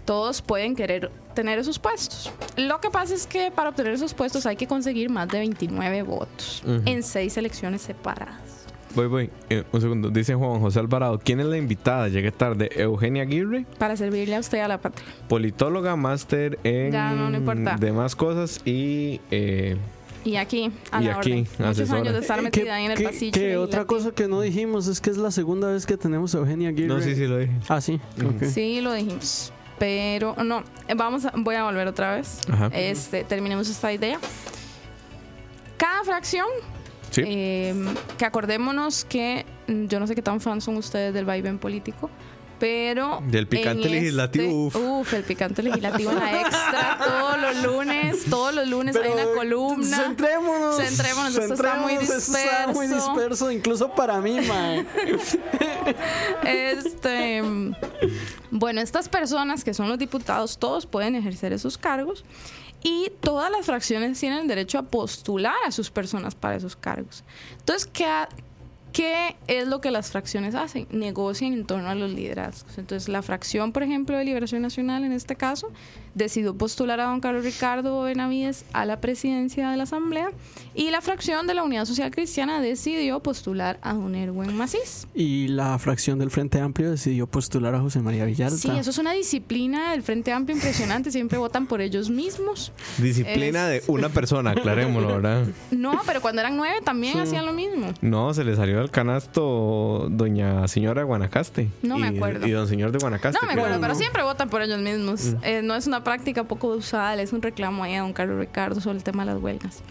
[0.04, 2.32] todos pueden querer tener esos puestos.
[2.56, 6.02] Lo que pasa es que para obtener esos puestos hay que conseguir más de 29
[6.02, 8.57] votos en seis elecciones separadas.
[8.94, 9.30] Voy, voy.
[9.50, 10.10] Eh, un segundo.
[10.10, 11.18] Dice Juan José Alvarado.
[11.22, 12.08] ¿Quién es la invitada?
[12.08, 12.70] Llegué tarde.
[12.74, 15.04] Eugenia Aguirre, Para servirle a usted y a la patria.
[15.28, 17.76] politóloga, máster en Ya, no, no importa.
[17.78, 19.76] demás cosas y eh,
[20.24, 21.38] Y aquí, a Y la aquí, orden.
[21.58, 22.00] Muchos asesora.
[22.00, 23.32] años de estar Eh, metida ahí en el pasillo.
[23.32, 26.38] que otra cosa que no dijimos es que es la segunda vez que tenemos a
[26.38, 26.88] Eugenia Aguirre.
[26.88, 27.52] no sé si lo dije.
[27.68, 28.00] Ah, sí.
[28.52, 29.52] Sí, lo dijimos.
[29.78, 32.40] Pero no, eh, vamos a, voy a volver otra vez.
[32.50, 32.66] Ajá.
[32.72, 34.18] Este, terminemos esta idea.
[35.76, 36.46] Cada fracción,
[37.10, 37.22] Sí.
[37.24, 37.74] eh,
[38.18, 42.10] que acordémonos que mm, yo no sé qué tan fans son ustedes del vaivén político,
[42.58, 45.00] pero Del picante en legislativo, este- uf.
[45.00, 49.24] uf, el picante legislativo en la extra todos los lunes, todos los lunes hay una
[49.34, 49.96] columna.
[49.96, 50.76] Centrémonos.
[50.76, 53.12] Centrémonos, esto está muy esto está muy disperso.
[53.14, 54.84] disperso, incluso para mí, mae.
[56.44, 57.42] Este,
[58.50, 62.24] bueno, estas personas que son los diputados, todos pueden ejercer esos cargos
[62.82, 67.24] y todas las fracciones tienen derecho a postular a sus personas para esos cargos.
[67.58, 68.28] Entonces, ¿qué, ha-
[68.92, 70.86] qué es lo que las fracciones hacen?
[70.90, 72.78] Negocian en torno a los liderazgos.
[72.78, 75.70] Entonces, la fracción, por ejemplo, de Liberación Nacional, en este caso,
[76.18, 80.30] decidió postular a don Carlos Ricardo Benavides a la presidencia de la Asamblea
[80.74, 85.06] y la fracción de la Unidad Social Cristiana decidió postular a don Erwin Macís.
[85.14, 88.56] Y la fracción del Frente Amplio decidió postular a José María Villalta.
[88.56, 91.10] Sí, eso es una disciplina del Frente Amplio impresionante.
[91.10, 92.72] Siempre votan por ellos mismos.
[92.98, 95.46] Disciplina Es- de una persona, aclarémoslo, ¿verdad?
[95.70, 97.20] No, pero cuando eran nueve también Sí.
[97.20, 97.92] hacían lo mismo.
[98.00, 101.68] No, se le salió al canasto doña señora de Guanacaste.
[101.82, 102.46] No me Y- acuerdo.
[102.46, 103.38] Y don señor de Guanacaste.
[103.40, 103.80] No me acuerdo, no.
[103.80, 105.24] pero siempre votan por ellos mismos.
[105.24, 105.36] Mm.
[105.44, 108.80] Eh, no es una práctica poco usada, es un reclamo ahí a don Carlos Ricardo
[108.80, 109.82] sobre el tema de las huelgas.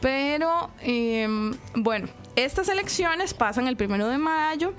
[0.00, 1.26] Pero, eh,
[1.74, 4.72] bueno, estas elecciones pasan el primero de mayo.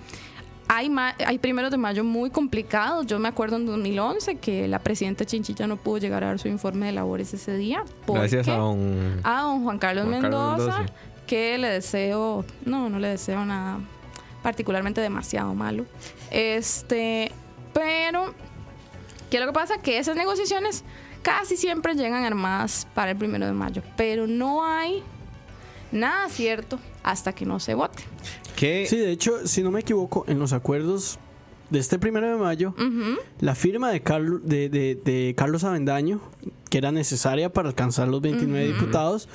[0.70, 3.06] Hay, ma- hay primeros de mayo muy complicados.
[3.08, 6.50] Yo me acuerdo en 2011 que la presidenta Chinchilla no pudo llegar a dar su
[6.50, 7.84] informe de labores ese día.
[8.06, 9.22] Gracias a don.
[9.24, 10.94] a don Juan Carlos, Juan Carlos Mendoza, Mendoza.
[11.26, 13.80] que le deseo, no, no le deseo nada
[14.44, 15.86] particularmente demasiado malo.
[16.32, 17.32] Este,
[17.74, 18.34] pero,
[19.30, 19.78] ¿qué es lo que pasa?
[19.82, 20.84] Que esas negociaciones
[21.22, 25.04] casi siempre llegan armadas para el primero de mayo, pero no hay
[25.92, 28.04] nada cierto hasta que no se vote.
[28.56, 28.86] ¿Qué?
[28.90, 31.20] Sí, de hecho, si no me equivoco, en los acuerdos
[31.70, 33.18] de este primero de mayo, Ujú.
[33.40, 36.22] la firma de, Carlos de, de- de Carlos Avendaño,
[36.70, 39.28] que era necesaria para alcanzar los 29 diputados,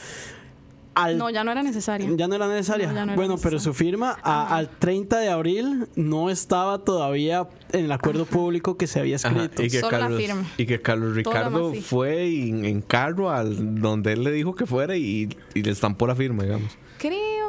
[0.95, 2.15] al No, ya no era necesario.
[2.17, 2.89] Ya no era necesaria.
[2.89, 3.61] No, ya no era bueno, pero necesaria.
[3.61, 8.87] su firma a- al 30 de abril no estaba todavía en el acuerdo público que
[8.87, 9.63] se había escrito.
[9.63, 10.45] y, que Solo la Carlos, firma.
[10.59, 14.97] y que Carlos Ricardo fue en, en carro al donde él le dijo que fuera
[14.97, 16.77] y, y le estampó la firma, digamos.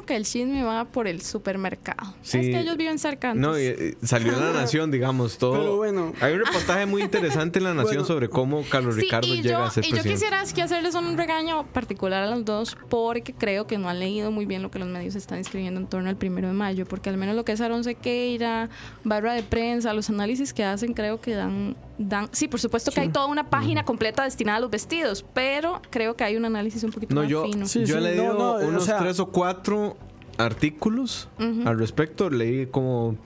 [0.06, 2.14] Que el chisme va por el supermercado.
[2.22, 2.40] Sí.
[2.40, 3.34] Es que ellos viven cerca.
[3.34, 5.54] No, y, entonces- eh, salió en La Nación, digamos, todo.
[5.54, 6.14] Pero bueno.
[6.22, 8.06] Hay un reportaje muy interesante en La Nación Bueno.
[8.06, 10.14] sobre cómo Carlos Sí, Ricardo llega yo, a ser y yo presidente.
[10.20, 14.00] quisiera es que hacerles un regaño particular a los dos porque creo que no han
[14.00, 16.86] leído muy bien lo que los medios están escribiendo en torno al primero de mayo,
[16.86, 18.70] porque al menos lo que es Aaron Sequeira,
[19.04, 23.02] barra de prensa, los análisis que hacen creo que dan, dan sí, por supuesto que
[23.02, 26.84] hay toda una página completa destinada a los vestidos, pero creo que hay un análisis
[26.84, 27.66] un poquito No, más yo, fino.
[27.68, 29.93] Sí, yo he leído no, no, o unos sea- tres o cuatro
[30.38, 32.30] artículos al respecto.
[32.30, 33.18] Leí como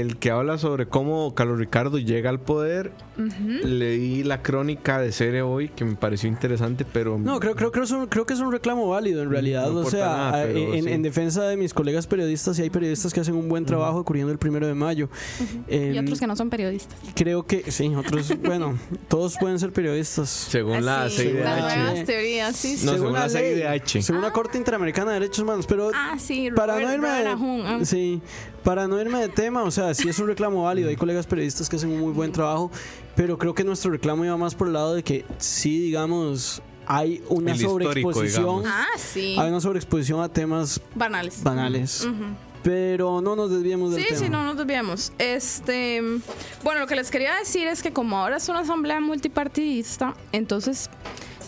[0.00, 2.92] el que habla sobre cómo Carlos Ricardo llega al poder.
[3.62, 7.84] Leí la crónica de Cere hoy que me pareció interesante, pero No, creo, creo, creo,
[7.84, 9.70] es un- creo que es un reclamo válido en realidad.
[9.70, 10.90] no o sea, nada, a- pero en, sí.
[10.92, 14.32] en defensa de mis colegas periodistas, y hay periodistas que hacen un buen trabajo cubriendo
[14.32, 15.08] el primero de mayo.
[15.68, 16.98] y otros que no son periodistas.
[17.14, 18.78] Creo que, sí, otros, bueno,
[19.08, 20.28] todos pueden ser periodistas.
[20.30, 21.76] según la Así, las CIDH.
[21.78, 22.86] nuevas teorías, sí, sí.
[22.86, 23.54] No, Según según la ley.
[23.80, 24.02] CIDH.
[24.02, 27.64] Según la Corte Interamericana de Derechos Humanos, pero Ah, sí, para Robert- no irme Robert
[27.66, 27.84] ah.
[27.84, 28.20] sí,
[28.64, 31.68] para no irme de tema, o sea, sí es un reclamo válido, hay colegas periodistas
[31.68, 32.70] que hacen un muy buen trabajo,
[33.14, 37.22] pero creo que nuestro reclamo iba más por el lado de que sí, digamos, hay
[37.28, 38.64] una sobreexposición.
[38.66, 39.36] Ah, sí.
[39.38, 41.42] hay una sobreexposición a temas Banales.
[41.42, 42.08] banales.
[42.62, 44.20] Pero no nos desviemos del Sí, tema.
[44.20, 45.12] sí, no nos desviemos.
[45.18, 46.00] Este,
[46.62, 50.88] bueno, lo que les quería decir es que como ahora es una asamblea multipartidista, entonces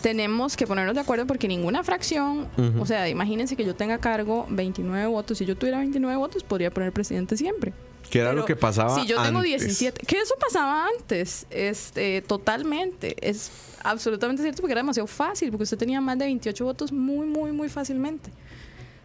[0.01, 2.47] tenemos que ponernos de acuerdo porque ninguna fracción,
[2.79, 5.37] o sea, imagínense que yo tenga a cargo 29 votos.
[5.37, 7.73] Si yo tuviera 29 votos, podría poner presidente siempre.
[8.09, 9.61] Que era Pero lo que pasaba Si yo tengo antes.
[9.61, 13.15] 17, que eso pasaba antes, este, totalmente.
[13.21, 13.51] Es
[13.83, 17.51] absolutamente cierto porque era demasiado fácil, porque usted tenía más de 28 votos muy, muy,
[17.51, 18.31] muy fácilmente.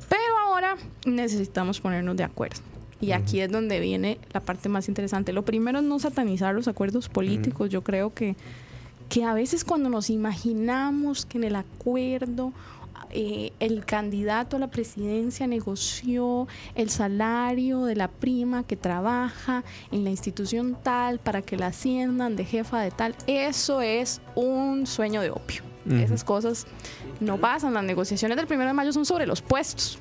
[0.09, 0.77] Pero ahora
[1.07, 2.61] necesitamos ponernos de acuerdo.
[3.01, 5.33] Y aquí es donde viene la parte más interesante.
[5.33, 7.69] Lo primero es no satanizar los acuerdos políticos.
[7.69, 8.37] Yo creo que,
[9.13, 12.55] que a veces cuando nos imaginamos que en el acuerdo
[13.11, 20.05] eh, el candidato a la presidencia negoció el salario de la prima que trabaja en
[20.05, 25.21] la institución tal para que la asciendan de jefa de tal, eso es un sueño
[25.21, 25.63] de opio.
[25.91, 26.67] Esas cosas
[27.21, 27.75] no pasan.
[27.75, 29.99] Las negociaciones del primero de mayo son sobre los puestos.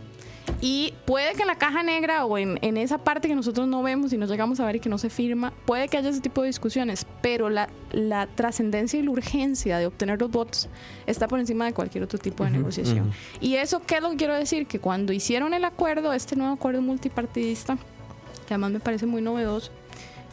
[0.61, 3.81] Y puede que en la caja negra o en, en esa parte que nosotros no
[3.81, 6.21] vemos y no llegamos a ver y que no se firma, puede que haya ese
[6.21, 10.69] tipo de discusiones, pero la, la trascendencia y la urgencia de obtener los votos
[11.07, 13.11] está por encima de cualquier otro tipo de negociación.
[13.39, 14.67] Y eso, ¿qué es lo que quiero decir?
[14.67, 17.77] Que cuando hicieron el acuerdo, este nuevo acuerdo multipartidista,
[18.47, 19.71] que además me parece muy novedoso,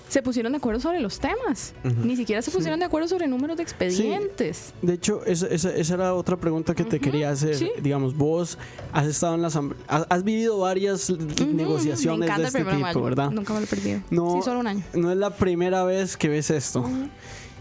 [0.08, 1.74] se pusieron de acuerdo sobre los temas.
[1.84, 4.72] Ni siquiera se pusieron de acuerdo sobre números de expedientes.
[4.80, 7.54] De hecho, esa, esa- esa era otra pregunta que te quería hacer.
[7.56, 7.70] sí.
[7.82, 8.56] Digamos, vos
[8.92, 13.02] has estado en la asamblea, has, has vivido varias negociaciones de este tipo, mayo.
[13.02, 13.30] ¿verdad?
[13.30, 14.00] Nunca me lo he perdido.
[14.10, 14.82] No, sí, solo un año.
[14.94, 16.88] no es la primera vez que ves esto.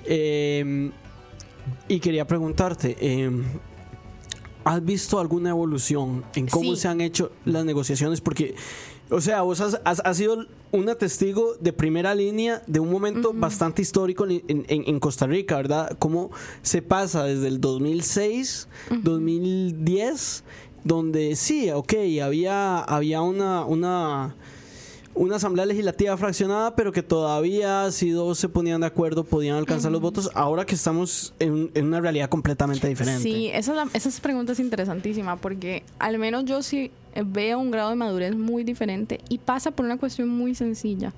[0.05, 0.91] Eh,
[1.89, 3.29] y quería preguntarte, eh,
[4.63, 8.21] ¿has visto alguna evolución en cómo se han hecho las negociaciones?
[8.21, 8.55] Porque,
[9.09, 13.31] o sea, vos has, has- has sido una testigo de primera línea de un momento
[13.33, 15.95] bastante histórico en, en- en Costa Rica, ¿verdad?
[15.99, 16.29] Cómo
[16.61, 18.67] se pasa desde el 2006,
[19.01, 20.43] 2010,
[20.83, 23.65] donde sí, ok, había, había una...
[23.65, 24.35] una
[25.19, 29.91] una asamblea legislativa fraccionada, pero que todavía si dos se ponían de acuerdo podían alcanzar
[29.91, 33.23] los votos, ahora que estamos en, en una realidad completamente diferente.
[33.23, 36.91] Sí, esa, es la- esa pregunta es interesantísima porque al menos yo sí
[37.23, 41.13] veo un grado de madurez muy diferente y pasa por una cuestión muy sencilla.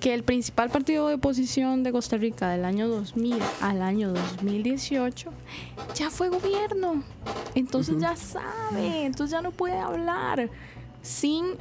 [0.00, 5.30] Que el principal partido de oposición de Costa Rica del año 2000 al año 2018
[5.94, 7.02] ya fue gobierno.
[7.54, 10.50] Entonces ya sabe, entonces ya no puede hablar
[11.00, 11.56] sin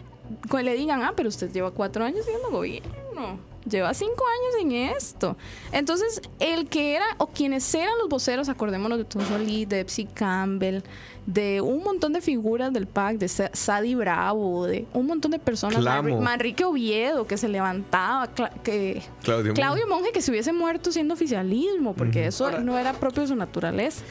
[0.49, 4.95] que le digan, ah, pero usted lleva cuatro años siendo gobierno, lleva cinco años en
[4.95, 5.37] esto.
[5.71, 10.05] Entonces, el que era, o quienes eran los voceros, acordémonos de Tom Solís, de Epsi
[10.05, 10.81] Campbell,
[11.25, 15.39] de un montón de figuras del PAC, de Sa- Sadi Bravo, de un montón de
[15.39, 16.09] personas, Clamo.
[16.09, 20.91] Manri- Manrique Oviedo, que se levantaba, Cla- que Claudio Claudio Monge que se hubiese muerto
[20.91, 24.03] siendo oficialismo, porque eso no era propio de su naturaleza.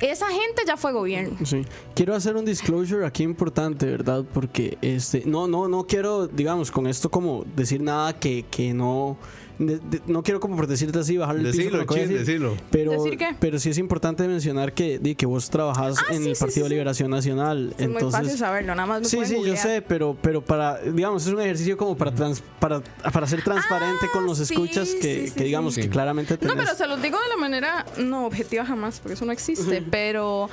[0.00, 1.38] Esa gente ya fue gobierno.
[1.46, 1.62] Sí.
[1.94, 4.24] Quiero hacer un disclosure aquí importante, ¿verdad?
[4.34, 9.16] Porque este no no no quiero, digamos, con esto como decir nada que, que no
[9.58, 12.18] de- de- no quiero como por decirte así bajarle el piso Decilo, a chin, decir.
[12.18, 12.56] decilo.
[12.70, 13.28] Pero, ¿Decir qué?
[13.40, 16.50] pero sí es importante mencionar que, di, que vos trabajás Ah, en sí, el Partido
[16.54, 16.70] sí, de sí.
[16.74, 17.74] Liberación Nacional.
[17.78, 19.56] Es muy fácil entonces, saberlo, nada más lo Sí, sí, yo googlear.
[19.58, 22.80] sé, pero, pero para, digamos, es un ejercicio como para, trans- para,
[23.12, 25.82] para ser transparente Ah, con los sí, escuchas que, sí, sí, que digamos sí.
[25.82, 26.56] que claramente No, tenés.
[26.56, 30.50] pero se los digo de la manera no objetiva jamás, porque eso no existe, pero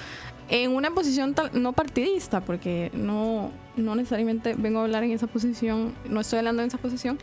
[0.49, 5.27] en una posición tal- no partidista, porque no, no necesariamente vengo a hablar en esa
[5.27, 7.17] posición, no estoy hablando en esa posición,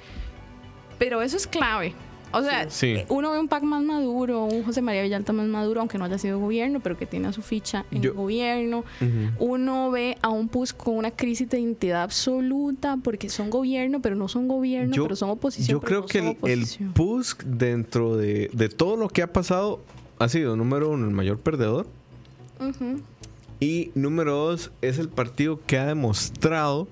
[1.00, 1.94] pero eso es clave.
[2.32, 2.94] O sea, Sí.
[3.08, 6.16] uno ve un PAC más maduro, un José María Villalta más maduro, aunque no haya
[6.16, 8.84] sido gobierno, pero que tiene a su ficha en Yo- el gobierno.
[9.40, 14.14] Uno ve a un PUS con una crisis de identidad absoluta, porque son gobierno, pero
[14.14, 15.80] no son gobierno, pero son oposición.
[15.80, 16.66] Yo creo no que el, el.
[16.94, 19.80] PUSC dentro de, de todo lo que ha pasado
[20.20, 21.88] ha sido número uno el mayor perdedor
[23.58, 26.86] y número dos es el partido que ha demostrado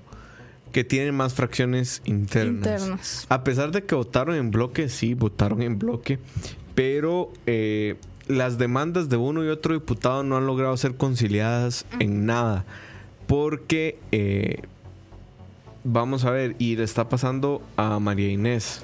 [0.71, 2.81] que tiene más fracciones internas.
[2.81, 3.25] Internas.
[3.29, 6.19] A pesar de que votaron en bloque, sí, votaron en bloque,
[6.75, 7.95] pero eh,
[8.27, 12.65] las demandas de uno y otro diputado no han logrado ser conciliadas en nada.
[13.27, 14.61] Porque, eh,
[15.83, 18.83] vamos a ver, y le está pasando a María Inés.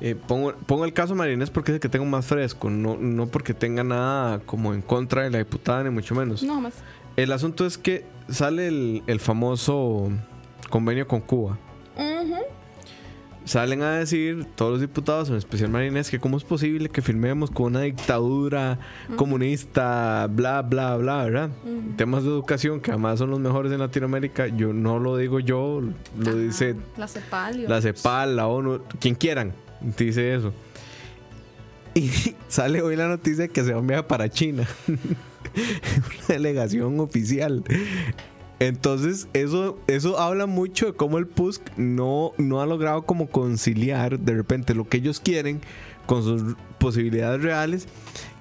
[0.00, 2.68] Eh, pongo, pongo el caso de María Inés porque es el que tengo más fresco,
[2.68, 6.42] no, no porque tenga nada como en contra de la diputada, ni mucho menos.
[6.42, 6.74] No más.
[7.16, 10.10] El asunto es que sale el, el famoso
[10.70, 11.58] convenio con Cuba.
[13.46, 17.02] Salen a decir todos los diputados, en especial María Inés, que cómo es posible que
[17.02, 18.78] firmemos con una dictadura
[19.16, 21.50] comunista, bla, bla, bla, ¿verdad?
[21.98, 25.82] Temas de educación, que además son los mejores en Latinoamérica, yo no lo digo yo,
[26.18, 26.38] lo Ajá.
[26.38, 27.68] dice La CEPAL.
[27.68, 27.82] la otros.
[27.82, 29.52] CEPAL, la ONU, quien quieran,
[29.98, 30.54] dice eso.
[31.92, 32.08] Y
[32.48, 34.66] sale hoy la noticia que se va a para China.
[36.18, 37.64] Una delegación oficial.
[38.60, 44.18] Entonces, eso, eso habla mucho de cómo el PUSC no, no ha logrado como conciliar
[44.18, 45.60] de repente lo que ellos quieren
[46.06, 47.88] con sus posibilidades reales.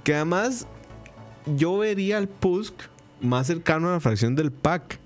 [0.04, 0.68] Que además
[1.58, 2.74] yo vería al PUSC
[3.22, 5.00] más cercano a la fracción del PAC.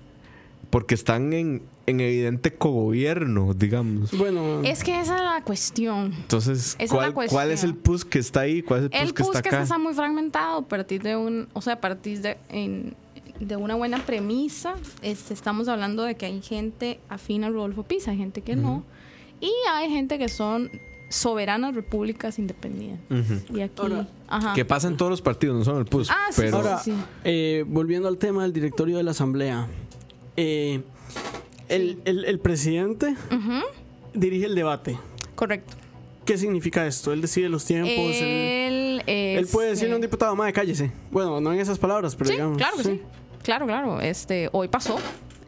[0.70, 4.10] Porque están en, en evidente cogobierno, digamos.
[4.16, 6.12] Bueno, Es que esa es la cuestión.
[6.14, 7.74] Entonces, Esa es la ¿cuál, cuál es el.
[7.74, 8.62] PUSC que está ahí?
[8.62, 9.62] ¿Cuál es el El PUSC que PUS está que acá?
[9.62, 12.94] está muy fragmentado a partir de un, o sea, a partir de, en-
[13.40, 14.74] de una buena premisa.
[15.02, 18.82] Este, estamos hablando de que hay gente afín a Rodolfo Pisa, hay gente que no.
[19.40, 20.68] Y hay gente que son
[21.10, 23.44] soberanas repúblicas independientes.
[23.54, 24.52] Y aquí, Ahora, ajá.
[24.54, 26.10] Que pasa en todos los partidos, no solo en el PUSC.
[26.12, 26.92] Ah, sí, pero ahora, sí.
[27.24, 29.68] eh, volviendo al tema del directorio de la Asamblea.
[30.36, 30.82] eh,
[31.68, 33.14] el, el- el presidente
[34.14, 34.98] dirige el debate.
[35.34, 35.74] correcto.
[36.24, 37.10] ¿Qué significa esto?
[37.14, 37.90] Él decide los tiempos.
[37.94, 40.90] él, Él, él puede decirle a un diputado, madre, cállese.
[41.10, 42.58] Bueno, no en esas palabras, pero Sí, digamos.
[42.58, 43.00] claro que sí.
[43.42, 44.00] Claro, claro.
[44.02, 44.98] Este, hoy pasó.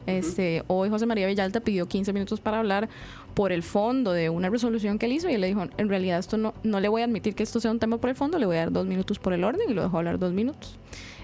[0.06, 2.88] Este, hoy José María Villalta pidió 15 minutos para hablar
[3.34, 6.18] por el fondo de una resolución que él hizo y él le dijo, en realidad
[6.18, 8.38] esto no, no le voy a admitir que esto sea un tema por el fondo,
[8.38, 10.78] le voy a dar dos minutos por el orden y lo dejó hablar dos minutos.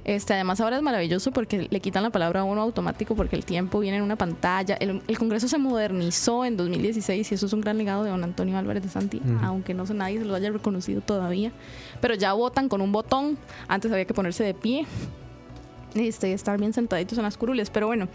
[0.07, 3.45] Este, además ahora es maravilloso porque le quitan la palabra a uno automático porque el
[3.45, 4.77] tiempo viene en una pantalla.
[4.77, 8.23] El, el Congreso se modernizó en 2016 y eso es un gran legado de don
[8.23, 11.51] Antonio Álvarez de Santi, aunque no sé nadie se lo haya reconocido todavía.
[12.01, 13.37] Pero ya votan con un botón.
[13.66, 14.87] Antes había que ponerse de pie
[15.97, 17.71] este, estar bien sentaditos en las curules.
[17.71, 18.09] Pero bueno,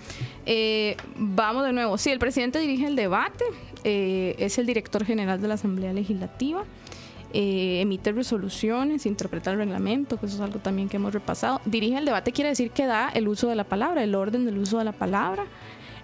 [0.45, 1.97] eh, vamos de nuevo.
[1.97, 3.43] Sí, el presidente dirige el debate,
[3.83, 6.63] eh, es el director general de la Asamblea Legislativa,
[7.33, 11.61] eh, emite resoluciones, interpreta el reglamento, que eso es algo también que hemos repasado.
[11.65, 14.57] Dirige el debate quiere decir que da el uso de la palabra, el orden del
[14.57, 15.45] uso de la palabra.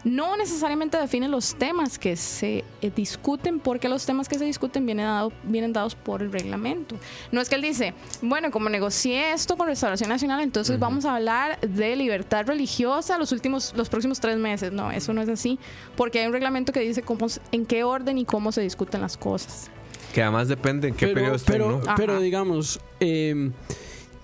[0.04, 4.86] No necesariamente define los temas que se eh, discuten, porque los temas que se discuten
[4.86, 6.96] vienen, dado- vienen dados por el reglamento.
[7.32, 11.16] No es que él dice, bueno, como negocié esto con Restauración Nacional, entonces vamos a
[11.16, 14.72] hablar de libertad religiosa los últimos, los próximos tres meses.
[14.72, 15.60] No, eso no es así,
[15.98, 19.18] porque hay un reglamento que dice cómo, en qué orden y cómo se discuten las
[19.18, 19.72] cosas.
[20.17, 21.93] Que además depende en qué periodo estén, pero, ¿no?
[21.95, 23.51] pero digamos, eh,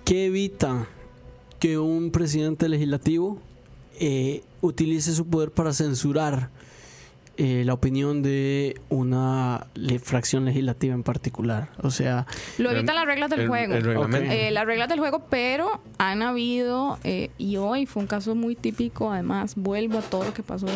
[0.05, 0.87] ¿qué evita
[1.59, 3.37] que un presidente legislativo
[3.99, 6.49] eh, utilice su poder para censurar
[7.37, 11.69] eh, la opinión de una le- fracción legislativa en particular?
[11.83, 12.25] O sea,
[12.57, 13.75] Lo evitan las reglas del el- juego.
[13.75, 14.27] el reglamento.
[14.27, 14.33] Ok.
[14.35, 18.55] Eh, las reglas del juego, pero han habido, eh, y hoy fue un caso muy
[18.55, 20.71] típico, además, vuelvo a todo lo que pasó hoy,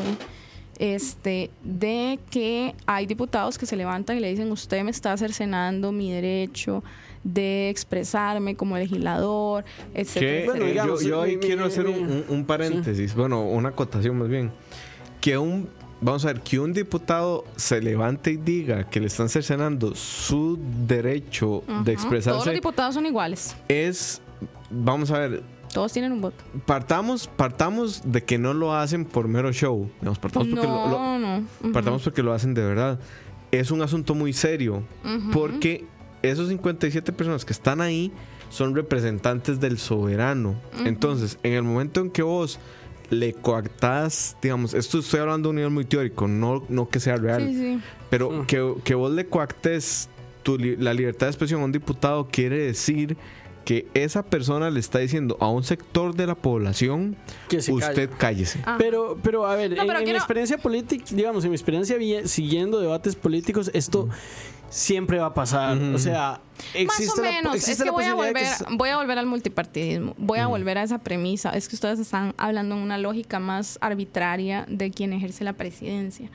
[0.79, 5.91] este, de que hay diputados que se levantan y le dicen, usted me está cercenando
[5.91, 6.83] mi derecho
[7.23, 10.41] de expresarme como legislador, etcétera.
[10.41, 12.45] Que, Bueno, eh, digamos, yo, yo ahí mi- mi- quiero hacer un, mi- un- un
[12.45, 14.51] paréntesis, bueno, una acotación más bien.
[15.19, 15.67] Que un,
[15.99, 20.57] vamos a ver, que un diputado se levante y diga que le están cercenando su
[20.87, 24.21] derecho de Todos los expresarse diputados son iguales, es,
[24.69, 25.43] vamos a ver,
[25.77, 26.43] todos tienen un voto.
[26.65, 29.89] partamos, partamos de que no lo hacen por mero show.
[30.01, 31.37] Digamos, partamos porque lo- lo, No, no.
[31.61, 31.71] Ujú.
[31.71, 32.99] Partamos porque lo hacen de verdad.
[33.51, 34.83] Es un asunto muy serio.
[35.05, 35.31] Ujú.
[35.31, 35.85] Porque
[36.23, 38.11] esos 57 personas que están ahí
[38.49, 40.55] son representantes del soberano.
[40.83, 42.59] Entonces, en el momento en que vos
[43.11, 47.17] le coactás, digamos, esto estoy hablando de un nivel muy teórico, no, no que sea
[47.17, 47.79] real, Sí, sí.
[48.09, 48.45] pero Mm.
[48.47, 50.09] que, que vos le coactes
[50.43, 53.15] tu la libertad de expresión a un diputado quiere decir
[53.67, 57.17] que esa persona le está diciendo a un sector de la población,
[57.49, 58.17] que se usted calla.
[58.17, 58.61] cállese.
[58.65, 58.77] Ah.
[58.79, 61.97] Pero, pero a ver, No, en, pero en mi experiencia política, digamos, en mi experiencia
[62.29, 64.07] siguiendo debates políticos, esto
[64.69, 65.77] siempre va a pasar.
[65.77, 66.39] O sea,
[66.73, 67.55] existe Más o la, menos.
[67.55, 70.15] existe es que voy a, volver, que voy a volver al multipartidismo.
[70.17, 71.49] Voy a volver a esa premisa.
[71.49, 76.29] Es que ustedes están hablando en una lógica más arbitraria de quien ejerce la presidencia.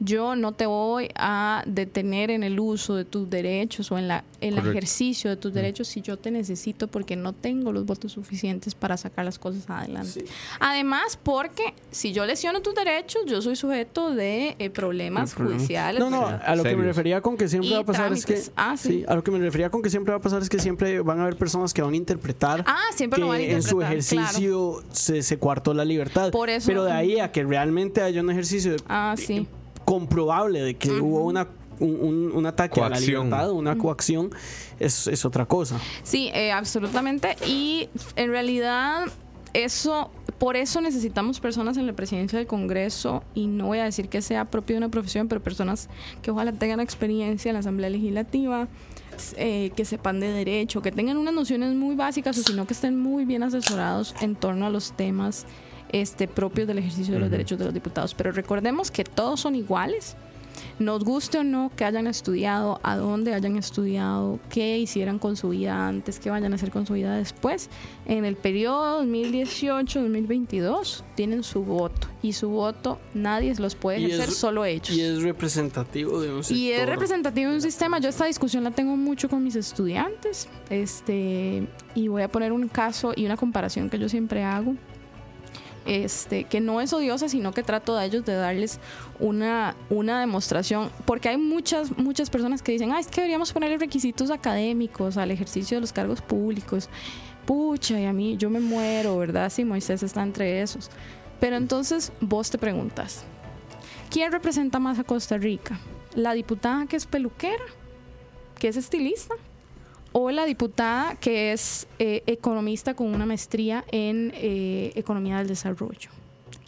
[0.00, 4.24] Yo no te voy a detener en el uso de tus derechos o en la,
[4.40, 4.70] el Correcto.
[4.72, 8.96] ejercicio de tus derechos si yo te necesito porque no tengo los votos suficientes para
[8.96, 10.10] sacar las cosas adelante.
[10.10, 10.24] Sí.
[10.60, 15.56] Además, porque si yo lesiono tus derechos, yo soy sujeto de eh, problemas Problema.
[15.58, 16.00] judiciales.
[16.00, 18.26] No, no, a lo que me refería con que siempre Y va a pasar es
[18.26, 18.40] que.
[18.56, 19.04] Ah, sí.
[19.06, 21.20] a lo que me refería con que siempre va a pasar es que siempre van
[21.20, 22.64] a haber personas que van a interpretar.
[22.66, 24.22] Ah, siempre que lo van a en su interpretar, claro.
[24.26, 26.30] ejercicio se, se coartó la libertad.
[26.30, 29.46] Por eso- Pero de ahí a que realmente haya un ejercicio Ah, sí.
[29.84, 31.48] Comprobable de que hubo una,
[31.80, 33.24] un, un- un ataque a la Coacción.
[33.26, 34.30] libertad, una coacción,
[34.78, 35.78] es, es otra cosa.
[36.02, 37.36] Sí, eh, absolutamente.
[37.46, 39.04] Y en realidad
[39.52, 44.08] eso, por eso necesitamos personas en la presidencia del Congreso y no voy a decir
[44.08, 45.88] que sea propio de una profesión, pero personas
[46.22, 48.66] que ojalá tengan experiencia en la Asamblea Legislativa,
[49.36, 52.98] eh, que sepan de derecho, que tengan unas nociones muy básicas o sino que estén
[53.00, 55.46] muy bien asesorados en torno a los temas
[56.02, 58.14] este, propios del ejercicio de los derechos de los diputados.
[58.14, 60.16] Pero recordemos que todos son iguales.
[60.78, 65.48] nos guste o no que hayan estudiado, a dónde hayan estudiado, qué hicieran con su
[65.50, 67.70] vida antes, qué vayan a hacer con su vida después,
[68.06, 74.36] en el periodo 2018-2022 tienen su voto y su voto nadie los puede ejercer, es-
[74.36, 74.90] solo ellos.
[74.90, 76.56] Y es representativo de un sector.
[76.56, 77.98] Y es representativo de un sistema.
[77.98, 80.48] Yo esta discusión la tengo mucho con mis estudiantes.
[80.70, 84.74] Este, y voy a poner un caso y una comparación que yo siempre hago.
[85.86, 88.80] Este, que no es odiosa, sino que trato de ellos de darles
[89.20, 90.90] una, una demostración.
[91.04, 95.30] Porque hay muchas, muchas personas que dicen, ah, es que deberíamos ponerle requisitos académicos al
[95.30, 96.88] ejercicio de los cargos públicos.
[97.44, 99.50] Pucha, y a mí yo me muero, ¿verdad?
[99.50, 100.90] Si Moisés está entre esos.
[101.38, 103.24] Pero entonces vos te preguntas,
[104.08, 105.78] ¿quién representa más a Costa Rica?
[106.14, 107.64] ¿La diputada que es peluquera,
[108.58, 109.34] que es estilista?
[110.16, 116.08] ¿O la diputada que es eh, economista con una maestría en eh, economía del desarrollo?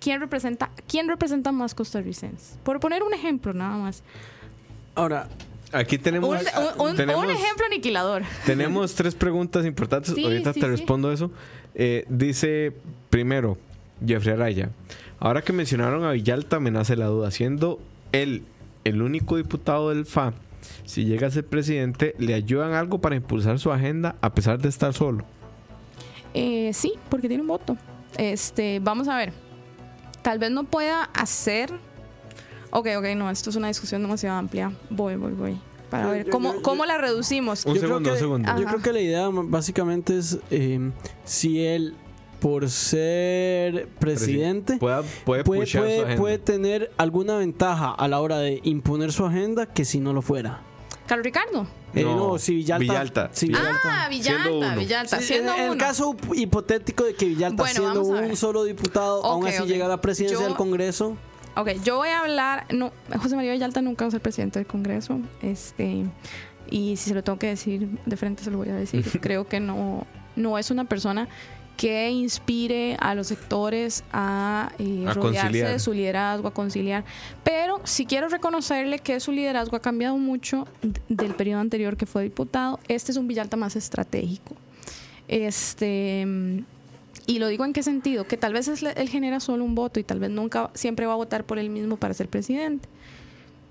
[0.01, 2.59] ¿Quién representa, ¿Quién representa más costarricenses?
[2.65, 4.03] Por poner un ejemplo nada más.
[4.95, 5.29] Ahora,
[5.73, 8.23] Aquí tenemos, Un, un- un- tenemos, un ejemplo aniquilador.
[8.47, 10.15] tenemos tres preguntas importantes.
[10.15, 10.71] Sí, Ahorita sí, te sí.
[10.73, 11.31] respondo eso.
[11.75, 12.73] Eh, dice
[13.11, 13.59] primero
[14.07, 14.71] Jeffrey Araya.
[15.19, 17.33] Ahora que mencionaron a Villalta, me nace la duda.
[17.33, 17.81] Siendo
[18.13, 18.45] él
[18.85, 20.35] el único diputado del FA,
[20.85, 24.69] si llega a ser presidente, ¿le ayudan algo para impulsar su agenda a pesar de
[24.69, 25.25] estar solo?
[26.35, 27.77] Eh, sí, porque tiene un voto.
[28.19, 29.33] Este, vamos a ver.
[30.23, 31.71] Tal vez no pueda hacer.
[32.71, 34.73] Ok, ok, no, esto es una discusión demasiado amplia.
[34.91, 35.59] Voy, voy, voy.
[35.91, 37.65] Para Yo- ver yo- cómo, yo- cómo la reducimos.
[37.65, 38.49] Un Yo creo segundo, que- un segundo.
[38.49, 38.65] Yo Ajá.
[38.71, 40.91] creo que la idea básicamente es eh,
[41.25, 41.95] si él,
[42.41, 49.13] por ser presidente, Pueda- puede, puede, puede- tener alguna ventaja a la hora de imponer
[49.13, 50.61] su agenda que si no lo fuera.
[51.07, 51.67] Carlos Ricardo.
[51.95, 52.79] Eh, No, no, si Villalta.
[52.81, 53.31] Villalta.
[53.33, 53.79] si Villalta.
[53.85, 54.77] Ah, Siendo Villalta, uno.
[54.81, 55.79] Villalta, Sí, siendo en el uno.
[55.79, 59.69] caso hipotético de que Villalta Bueno, siendo un solo diputado, aún Ok, así ok.
[59.69, 61.17] llega a la presidencia Yo- del Congreso.
[61.57, 62.67] Ok, yo voy a hablar.
[62.75, 65.21] No, José María Villalta nunca va a ser presidente del Congreso.
[65.43, 66.05] Este.
[66.69, 69.05] Y si se lo tengo que decir de frente, se lo voy a decir.
[69.23, 71.29] Creo que no, no es una persona
[71.77, 75.73] que inspire a los sectores a, eh, A rodearse conciliar.
[75.73, 77.05] de su liderazgo, a conciliar.
[77.45, 80.67] Pero si quiero reconocerle que su liderazgo ha cambiado mucho
[81.09, 84.55] del periodo anterior que fue diputado, este es un Villalta más estratégico.
[85.29, 86.27] Este.
[87.29, 90.05] Y lo digo en qué sentido, que tal vez él genera solo un voto y
[90.05, 92.89] tal vez nunca siempre va a votar por él mismo para ser presidente.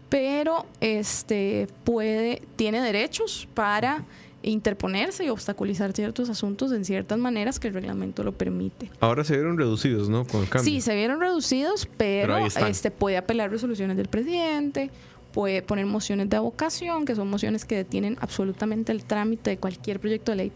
[0.10, 4.04] Pero este puede, tiene derechos para
[4.50, 8.92] interponerse y obstaculizar ciertos asuntos en ciertas maneras que el reglamento lo permite.
[9.00, 10.26] Ahora se vieron reducidos, ¿no?
[10.26, 10.72] Con el cambio.
[10.72, 14.92] Sí, se vieron reducidos, pero, este puede apelar resoluciones del presidente,
[15.32, 20.00] puede poner mociones de avocación, que son mociones que detienen absolutamente el trámite de cualquier
[20.00, 20.52] proyecto de ley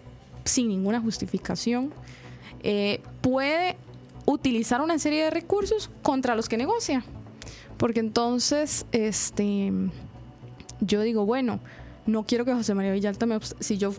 [0.45, 1.91] sin ninguna justificación.
[2.61, 3.77] Eh, puede
[4.25, 7.03] utilizar una serie de recursos contra los que negocia.
[7.77, 9.71] Porque entonces, este,
[10.81, 11.59] yo digo, bueno,
[12.09, 13.93] no quiero que José María Villalta me si yo,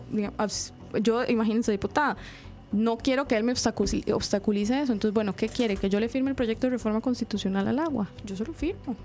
[1.01, 2.17] yo imagínense diputada,
[2.71, 4.93] no quiero que él me obstaculice, obstaculice eso.
[4.93, 5.75] Entonces, bueno, ¿qué quiere?
[5.75, 8.07] Que yo le firme el proyecto de reforma constitucional al agua.
[8.25, 8.95] Yo se lo firmo.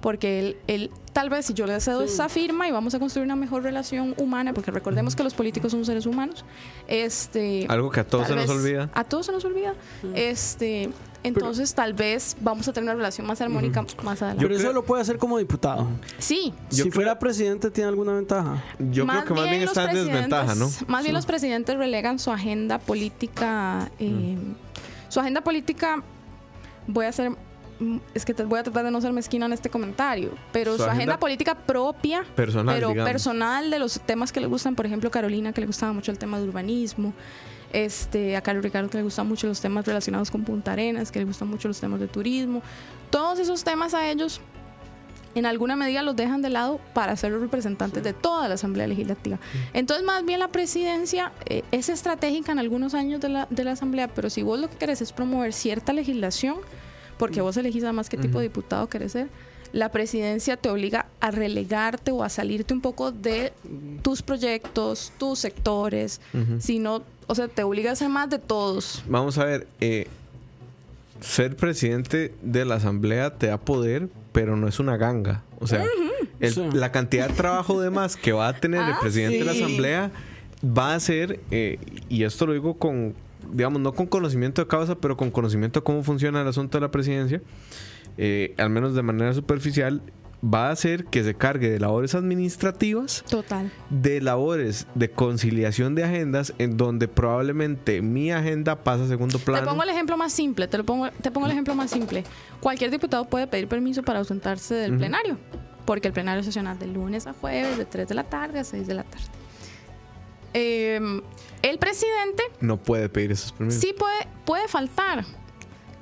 [0.00, 3.24] Porque él, él tal vez si yo le cedo esa firma y vamos a construir
[3.24, 6.44] una mejor relación humana, porque recordemos que los políticos son seres humanos,
[6.86, 8.90] este Algo que a todos se nos olvida.
[8.94, 9.74] A todos se nos olvida.
[10.14, 10.90] Este,
[11.22, 14.42] entonces tal vez vamos a tener una relación más armónica más adelante.
[14.44, 15.86] Pero eso creo- lo puede hacer como diputado.
[16.18, 16.52] sí.
[16.70, 18.62] Yo si creo- fuera presidente, ¿tiene alguna ventaja?
[18.78, 20.66] Yo creo que más bien los está en desventaja, ¿no?
[20.66, 23.90] presidentes- Más bien los presidentes relegan su agenda política.
[23.98, 24.36] eh,
[25.08, 26.02] Su agenda política.
[26.86, 27.30] Voy a hacer.
[27.80, 30.30] mm, Es que te voy a tratar de no ser mezquina en este comentario.
[30.52, 32.24] Pero Su su, agenda, agenda política propia.
[32.36, 33.10] Personal, pero digamos.
[33.10, 34.74] personal de los temas que le gustan.
[34.76, 37.12] Por ejemplo, Carolina, que le gustaba mucho el tema de urbanismo.
[37.72, 41.20] Este, a Carlos Ricardo, que le gustan mucho los temas relacionados con Punta Arenas, que
[41.20, 42.62] le gustan mucho los temas de turismo.
[43.10, 44.40] Todos esos temas a ellos
[45.34, 48.86] en alguna medida los dejan de lado para ser los representantes de toda la Asamblea
[48.86, 49.38] Legislativa.
[49.72, 53.72] Entonces, más bien la presidencia eh, es estratégica en algunos años de la, de la
[53.72, 56.56] Asamblea, pero si vos lo que querés es promover cierta legislación,
[57.18, 59.28] porque vos elegís además qué tipo de diputado querés ser,
[59.72, 63.52] la presidencia te obliga a relegarte o a salirte un poco de
[64.02, 66.20] tus proyectos, tus sectores,
[66.58, 69.02] sino, o sea, te obliga a ser más de todos.
[69.08, 70.08] Vamos a ver, eh,
[71.20, 75.42] ser presidente de la asamblea te da poder, pero no es una ganga.
[75.60, 75.84] O sea,
[76.40, 76.62] el- Sí.
[76.72, 79.52] la cantidad de trabajo de más que va a tener el Ah, presidente de la
[79.52, 80.10] asamblea
[80.64, 83.14] va a ser, eh, y esto lo digo con,
[83.52, 86.82] digamos, no con conocimiento de causa, pero con conocimiento de cómo funciona el asunto de
[86.82, 87.42] la presidencia,
[88.18, 90.02] eh, al menos de manera superficial,
[90.42, 93.70] va a hacer que se cargue de labores administrativas Total.
[93.90, 99.62] de labores de conciliación de agendas en donde probablemente mi agenda pasa a segundo plano.
[99.62, 102.24] Te pongo el ejemplo más simple, te, lo pongo, te pongo el ejemplo más simple.
[102.60, 105.36] Cualquier diputado puede pedir permiso para ausentarse del plenario.
[105.84, 108.86] porque el plenario sesional de lunes a jueves, de 3 de la tarde a 6
[108.86, 109.26] de la tarde.
[110.54, 111.00] Eh,
[111.62, 113.80] el presidente No puede pedir esos permisos.
[113.80, 115.24] sí puede, puede faltar,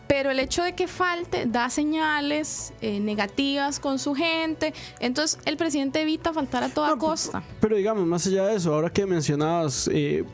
[0.09, 5.57] pero el hecho de que falte da señales eh, negativas con su gente, entonces el
[5.57, 7.43] presidente evita faltar a toda No, costa.
[7.61, 10.25] Pero digamos, más allá de eso, ahora que mencionabas, eh,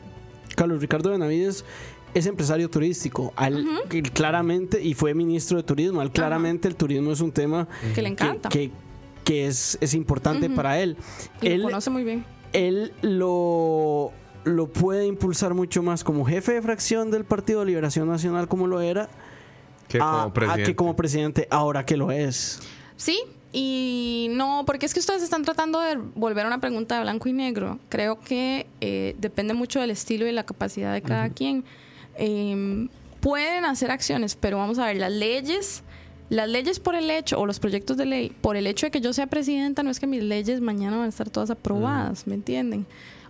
[0.55, 1.65] Carlos Ricardo Benavides
[2.13, 3.33] es empresario turístico.
[3.35, 3.65] Al,
[4.13, 8.07] claramente, y fue ministro de turismo, al claramente el turismo es un tema Que le
[8.09, 8.47] encanta.
[8.47, 8.71] que,
[9.25, 10.95] que es, es importante para él.
[11.41, 12.23] Y él lo conoce muy bien.
[12.53, 14.13] él lo,
[14.45, 18.67] lo puede impulsar mucho más como jefe de fracción del Partido de Liberación Nacional, como
[18.67, 19.09] lo era,
[19.87, 20.63] Que a- como a presidente.
[20.71, 22.59] que como presidente, ahora que lo es.
[22.97, 23.19] Sí,
[23.51, 27.29] y no, porque es que ustedes están tratando de volver a una pregunta de blanco
[27.29, 27.79] y negro.
[27.89, 31.63] Creo que eh, depende mucho del estilo y la capacidad de cada quien.
[32.17, 32.87] Eh,
[33.21, 35.83] pueden hacer acciones, pero vamos a ver, las leyes,
[36.29, 39.01] las leyes por el hecho, o los proyectos de ley, por el hecho de que
[39.01, 42.35] yo sea presidenta, no es que mis leyes mañana van a estar todas aprobadas, ¿me
[42.35, 42.85] entienden?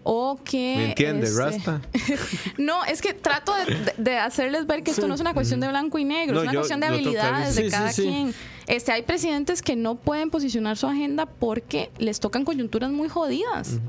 [0.07, 0.75] O que...
[0.77, 1.81] ¿Me entiendes, este, Rasta?
[2.59, 3.51] No, es que trato
[3.97, 6.43] de, hacerles ver que esto no es una cuestión de blanco y negro, No, es
[6.43, 8.07] una yo- cuestión de habilidades de cada sí, sí.
[8.07, 8.33] quien.
[8.67, 13.79] Este, hay presidentes que no pueden posicionar su agenda porque les tocan coyunturas muy jodidas.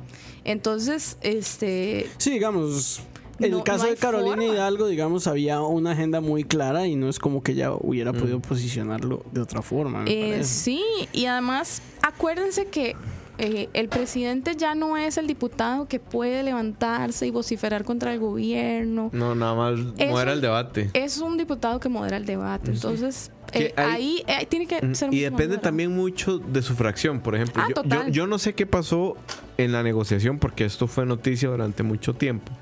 [0.45, 3.01] Entonces, este, Sí, digamos,
[3.39, 4.45] en No- el caso no de Carolina forma.
[4.55, 8.41] Hidalgo, digamos, había una agenda muy clara y no es como que ella hubiera podido
[8.41, 10.03] posicionarlo de otra forma.
[10.05, 12.97] me eh, sí, y además acuérdense que
[13.39, 18.19] eh, el presidente ya no es el diputado que puede levantarse y vociferar contra el
[18.21, 19.11] gobierno.
[19.13, 20.91] No, nada más Es un- el debate.
[20.95, 22.71] Es un diputado que modera el debate.
[22.71, 25.61] Entonces, eh, hay- ahí eh, tiene que ser Y depende moderado.
[25.61, 27.21] también mucho de su fracción.
[27.21, 29.17] Por ejemplo, Ah, yo, yo, no sé qué pasó
[29.59, 32.53] en la negociación porque esto fue noticia durante mucho tiempo.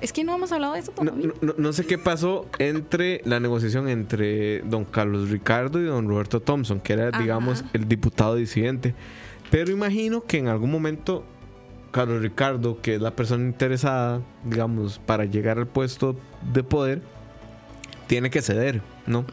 [0.00, 1.32] Es que no hemos hablado de eso No, todavía.
[1.42, 6.40] no- no sé qué pasó entre la negociación entre don Carlos Ricardo y don Roberto
[6.40, 7.18] Thompson, que era, Ajá.
[7.20, 8.94] digamos, el diputado disidente.
[9.50, 11.24] Pero imagino que en algún momento
[11.90, 16.16] Carlos Ricardo, que es la persona interesada, digamos, para llegar al puesto
[16.52, 17.02] de poder,
[18.06, 19.24] tiene que ceder, ¿no?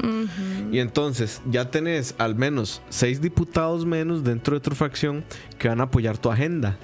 [0.72, 5.24] Y entonces ya tenés al menos seis diputados menos dentro de tu fracción
[5.57, 6.78] que van a apoyar tu agenda.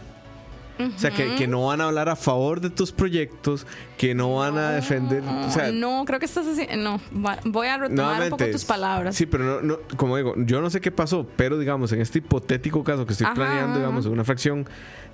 [0.96, 3.66] O sea, que, que no van a hablar a favor de tus proyectos,
[3.98, 5.24] que no van a defender.
[5.24, 6.66] O sea, no, creo que estás así.
[6.78, 9.16] No, va- voy a retomar un poco tus palabras.
[9.16, 12.20] Sí, pero no, no, como digo, yo no sé qué pasó, pero digamos, en este
[12.20, 14.66] hipotético caso que estoy Ajá, planeando, digamos, una fracción,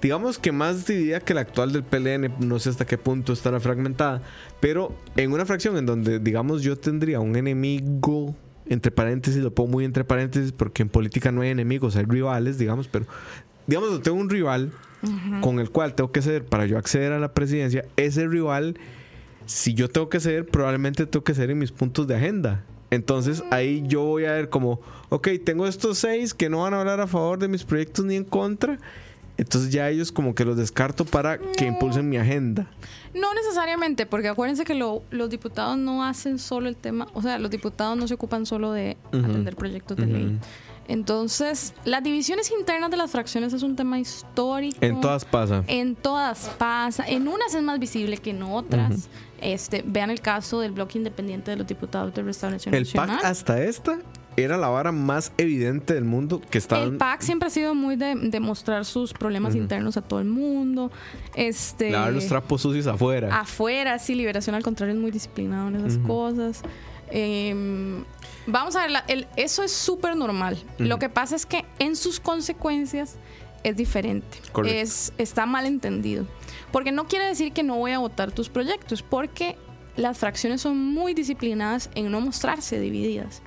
[0.02, 3.60] digamos que más dividida que la actual del PLN, no sé hasta qué punto estará
[3.60, 4.22] fragmentada,
[4.60, 8.36] pero en una fracción en donde, digamos, yo tendría un enemigo,
[8.70, 12.58] entre paréntesis, lo pongo muy entre paréntesis, porque en política no hay enemigos, hay rivales,
[12.58, 13.06] digamos, pero
[13.66, 14.72] digamos, tengo un rival
[15.42, 18.78] con el cual tengo que ceder para yo acceder a la presidencia, ese rival
[19.46, 22.64] si yo tengo que ceder, probablemente tengo que ceder en mis puntos de agenda.
[22.90, 26.80] Entonces ahí yo voy a ver como, ok, tengo estos seis que no van a
[26.82, 28.78] hablar a favor de mis proyectos ni en contra.
[29.38, 32.68] Entonces ya ellos como que los descarto para que impulsen mi agenda.
[33.14, 37.38] No necesariamente, porque acuérdense que lo- los diputados no hacen solo el tema, o sea,
[37.38, 40.40] los diputados no se ocupan solo de atender proyectos de ley.
[40.88, 44.78] Entonces, las divisiones internas de las fracciones es un tema histórico.
[44.82, 45.64] En todas pasa.
[45.68, 47.06] En todas pasa.
[47.08, 49.10] En unas es más visible que en otras.
[49.42, 53.26] Este, vean el caso del bloque independiente de los diputados de Restauración El PAC Nacional.
[53.26, 54.00] hasta esta
[54.36, 56.90] era la vara más evidente del mundo que estaban...
[56.90, 60.28] El PAC siempre ha sido muy de, de mostrar sus problemas internos a todo el
[60.28, 60.92] mundo.
[61.36, 63.40] Este, Lavar los trapos sucios afuera.
[63.40, 66.62] afuera, sí, Liberación al contrario es muy disciplinado en esas cosas.
[67.12, 68.04] Em,
[68.46, 70.58] vamos a ver, la- el- eso es súper normal.
[70.78, 73.16] Lo que pasa es que en sus consecuencias
[73.64, 74.40] es diferente.
[74.52, 74.78] Correcto.
[74.80, 76.26] Es, está mal entendido.
[76.72, 79.56] Porque no quiere decir que no voy a votar tus proyectos, porque
[79.96, 83.42] las fracciones son muy disciplinadas en no mostrarse divididas.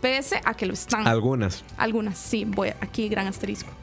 [0.00, 1.06] Pese a que lo están.
[1.06, 1.62] Algunas.
[1.76, 3.70] Algunas, sí, voy aquí gran asterisco.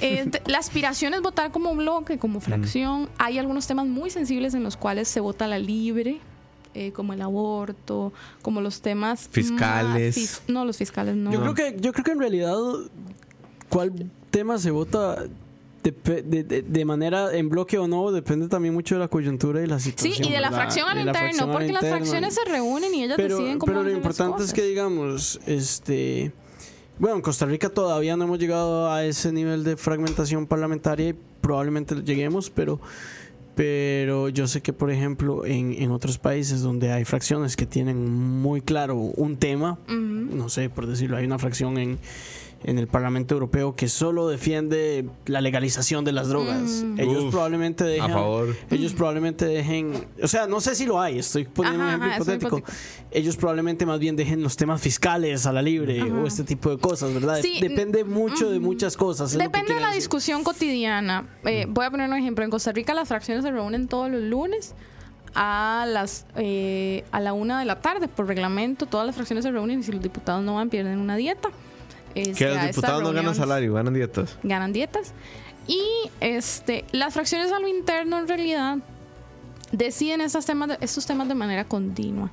[0.00, 3.08] Eh, la aspiración es votar como bloque, como fracción.
[3.18, 6.18] Hay algunos temas muy sensibles en los cuales se vota la libre,
[6.76, 8.12] eh, como el aborto,
[8.42, 10.16] como los temas Fiscales.
[10.16, 11.32] fis- no, los fiscales no.
[11.32, 12.56] Yo creo que yo creo que en realidad
[13.68, 13.92] cuál
[14.30, 15.24] tema se vota
[15.82, 19.66] de, de- de manera en bloque o no depende también mucho de la coyuntura y
[19.66, 20.26] la Sí, situación.
[20.28, 20.62] y de la ¿verdad?
[20.64, 23.90] fracción al interno, porque las fracciones se reúnen y ellas pero, deciden cómo pero lo
[23.90, 26.32] importante es que digamos este
[26.98, 31.14] bueno en Costa Rica todavía no hemos llegado a ese nivel de fragmentación parlamentaria y
[31.40, 32.80] probablemente lleguemos pero
[33.56, 38.08] pero yo sé que por ejemplo en, en otros países donde hay fracciones que tienen
[38.12, 41.98] muy claro un tema no sé por decirlo hay una fracción en
[42.64, 46.84] en el Parlamento Europeo que solo defiende la legalización de las drogas.
[46.96, 48.10] Ellos Uf, probablemente dejen.
[48.10, 48.56] favor.
[48.70, 50.06] Ellos probablemente dejen.
[50.22, 52.72] O sea, no sé si lo hay, estoy poniendo Ajá, un ejemplo ajá, hipotético.
[53.10, 56.78] Ellos probablemente más bien dejen los temas fiscales a la libre o este tipo de
[56.78, 57.38] cosas, ¿verdad?
[57.40, 59.32] Sí, Depende mucho de muchas cosas.
[59.36, 60.00] Depende de la decir.
[60.02, 61.28] discusión cotidiana.
[61.44, 62.44] Eh, voy a poner un ejemplo.
[62.44, 64.74] En Costa Rica las fracciones se reúnen todos los lunes
[65.34, 68.86] a las eh, a la una de la tarde por reglamento.
[68.86, 71.50] Todas las fracciones se reúnen y si los diputados no van pierden una dieta.
[72.16, 74.38] Este, Que los diputados no ganan salario, ganan dietas.
[74.42, 75.12] Ganan dietas.
[75.66, 75.82] Y
[76.20, 78.78] este las fracciones a lo interno en realidad
[79.72, 82.30] deciden estos temas de, estos temas de manera continua.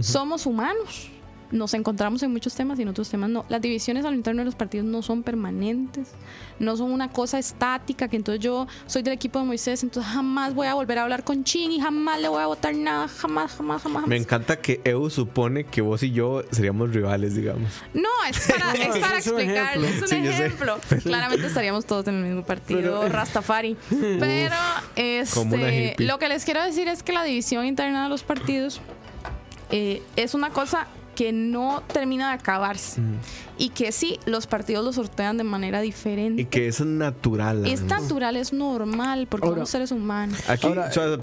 [0.00, 1.11] Somos humanos.
[1.52, 3.44] Nos encontramos en muchos temas y en otros temas no.
[3.48, 6.08] Las divisiones a lo interno de los partidos no son permanentes,
[6.58, 10.54] no son una cosa estática, que entonces yo soy del equipo de Moisés, entonces jamás
[10.54, 13.52] voy a volver a hablar con Chin y jamás le voy a votar nada, jamás,
[13.54, 14.06] jamás, jamás.
[14.06, 17.70] Me encanta que EU supone que vos y yo seríamos rivales, digamos.
[17.94, 20.78] No, es para, No, es para es un explicarles, es un Sí, ejemplo.
[21.02, 23.76] Claramente estaríamos todos en el mismo partido, Rastafari.
[23.90, 24.56] Pero
[24.96, 28.80] este, lo que les quiero decir es que la división interna de los partidos
[29.70, 33.00] eh, es una cosa que no termina de acabarse.
[33.58, 36.42] Y que sí, los partidos lo sortean de manera diferente.
[36.42, 37.66] Y que es natural.
[37.66, 38.02] es además.
[38.02, 40.38] natural, es normal, porque Ahora- somos seres humanos.
[40.48, 41.18] Aquí, Ahora- o sea,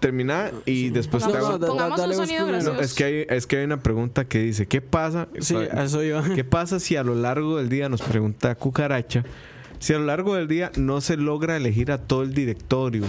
[0.00, 1.50] termina y después te hago.
[1.50, 2.52] no, da- Pongamos dale un sonido primero.
[2.72, 2.74] gracioso.
[2.76, 5.28] No, es que hay, es que hay una pregunta que dice, ¿qué pasa?
[5.40, 6.00] Sí, eso.
[6.34, 9.24] ¿Qué pasa si a lo largo del día, nos pregunta Cucaracha,
[9.78, 13.04] si a lo largo del día no se logra elegir a todo el directorio?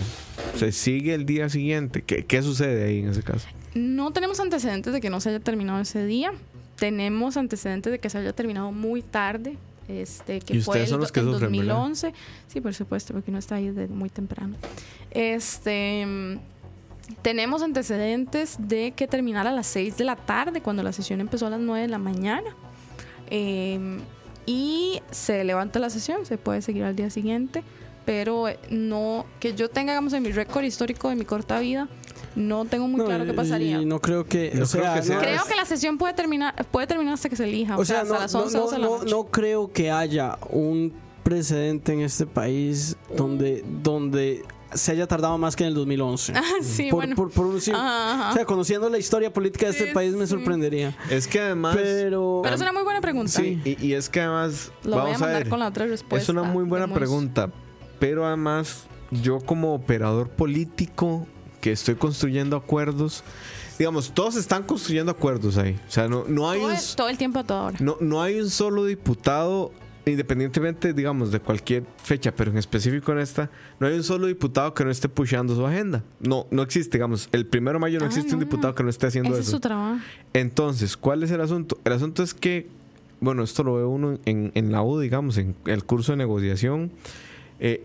[0.57, 2.01] Se sigue el día siguiente.
[2.01, 3.47] ¿Qué, qué sucede ahí en ese caso?
[3.73, 6.33] No tenemos antecedentes de que no se haya terminado ese día.
[6.75, 9.57] Tenemos antecedentes de que se haya terminado muy tarde.
[9.87, 11.75] Este, que Y fue el, son do- los que el sufren, ¿verdad?
[11.75, 12.13] 2011.
[12.47, 14.55] Sí, por supuesto, porque no está ahí desde muy temprano.
[15.11, 16.05] Este,
[17.21, 21.47] tenemos antecedentes de que terminara a las 6 de la tarde, cuando la sesión empezó
[21.47, 22.55] a las 9 de la mañana.
[23.29, 23.99] Eh,
[24.45, 27.63] y se levanta la sesión, se puede seguir al día siguiente,
[28.05, 31.87] pero eh, no que yo tenga, digamos, en mi récord histórico de mi corta vida,
[32.35, 33.81] no tengo muy No, claro qué y pasaría.
[33.81, 34.51] no creo que.
[34.55, 37.13] No o sea, creo que sea- no- Creo que la sesión puede terminar puede terminar
[37.15, 38.87] hasta que se elija, O sea, hasta no, las no, 11, no, 12 de la
[38.87, 39.11] no- noche.
[39.11, 45.55] no creo que haya un precedente en este país donde, donde se haya tardado más
[45.57, 46.33] que en el 2011.
[46.35, 47.15] Ah, sí, por, bueno.
[47.15, 48.31] por- por un Ajá, ajá.
[48.31, 50.31] O sea, conociendo la historia política de este Sí, país me sí.
[50.31, 50.95] sorprendería.
[51.09, 51.75] Es que además...
[51.75, 53.31] Pero, Pero es una muy buena pregunta.
[53.33, 54.71] Sí, y, y es que además...
[54.83, 55.49] Lo voy a vamos a, mandar ver.
[55.49, 56.23] con la otra respuesta.
[56.23, 57.51] Es una muy buena pregunta,
[57.99, 61.27] pero además yo como operador político
[61.61, 63.23] que estoy construyendo acuerdos,
[63.79, 65.79] digamos, todos están construyendo acuerdos ahí.
[65.87, 67.77] O sea, no, no hay Todo, un, el- todo el tiempo a toda hora.
[67.79, 69.71] no, no hay un solo diputado,
[70.05, 73.49] independientemente, digamos, de cualquier fecha, pero en específico en esta,
[73.79, 76.03] no hay un solo diputado que no esté pusheando su agenda.
[76.19, 78.45] No, no existe, digamos, el primero de mayo no Ah, existe un no.
[78.45, 79.57] diputado que no esté haciendo Ese es eso.
[79.57, 79.99] su trabajo.
[80.33, 81.77] Entonces, ¿cuál es el asunto?
[81.85, 82.67] El asunto es que,
[83.19, 86.91] bueno, esto lo ve uno en, en la U, digamos, en el curso de negociación.
[87.61, 87.83] Eh,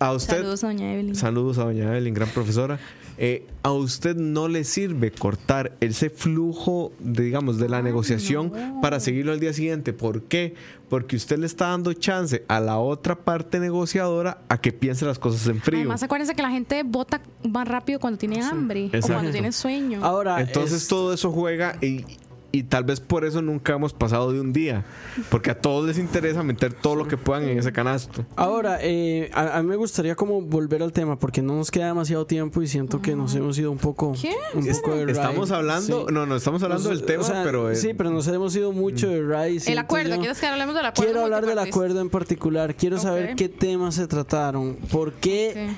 [0.00, 1.14] a usted, Saludos a doña Evelyn.
[1.14, 2.80] saludos a doña Evelyn, gran profesora.
[3.22, 8.50] Eh, a usted no le sirve cortar ese flujo, de, digamos, de la negociación
[8.80, 9.92] para seguirlo al día siguiente.
[9.92, 10.54] ¿Por qué?
[10.88, 15.18] Porque usted le está dando chance a la otra parte negociadora a que piense las
[15.18, 15.80] cosas en frío.
[15.80, 20.02] Además, acuérdense que la gente vota más rápido cuando tiene hambre o cuando tiene sueño.
[20.02, 20.40] ahora.
[20.40, 22.06] Entonces es- todo eso juega y,
[22.52, 24.84] y tal vez por eso nunca hemos pasado de un día.
[25.30, 28.24] Porque a todos les interesa meter todo lo que puedan en ese canasto.
[28.36, 31.86] Ahora, eh, a, a mí me gustaría como volver al tema porque no nos queda
[31.86, 34.34] demasiado tiempo y siento que nos hemos ido un poco, ¿Qué?
[34.54, 35.58] un poco de Estamos ride.
[35.58, 36.12] hablando, Sí.
[36.14, 37.70] no, no, estamos hablando Nos- del tema, o sea, pero...
[37.70, 39.70] eh, sí, pero nos hemos ido mucho de ride.
[39.72, 40.20] el acuerdo, yo.
[40.20, 41.12] ¿quieres que hablemos del acuerdo?
[41.12, 42.74] Quiero hablar del acuerdo en particular.
[42.74, 44.76] Quiero saber qué temas se trataron.
[44.90, 45.70] ¿Por qué.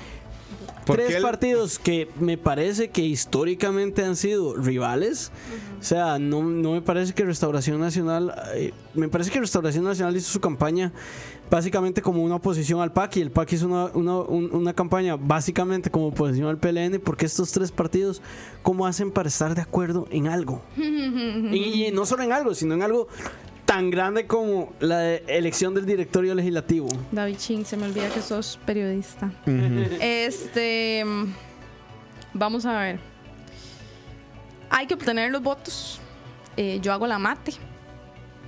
[0.87, 5.30] ¿Por tres partidos que me parece que históricamente han sido rivales?
[5.80, 8.35] O sea, no, no me parece que Restauración Nacional.
[8.55, 10.93] eh, me parece que Restauración Nacional hizo su campaña
[11.51, 15.16] básicamente como una oposición al PAC y el PAC hizo una, una, un- una campaña
[15.16, 16.99] básicamente como oposición al PLN.
[17.01, 18.22] Porque estos tres partidos,
[18.62, 20.62] ¿cómo hacen para estar de acuerdo en algo?
[20.76, 23.09] y, y no solo en algo, sino en algo
[23.72, 26.88] tan grande como la de- elección del directorio legislativo.
[27.10, 29.30] David Ching, se me olvida que sos periodista.
[30.00, 31.02] Este.
[31.04, 31.24] mm,
[32.34, 32.98] Vamos a ver.
[34.68, 36.00] Hay que obtener los votos.
[36.56, 37.52] Eh, yo hago la mate.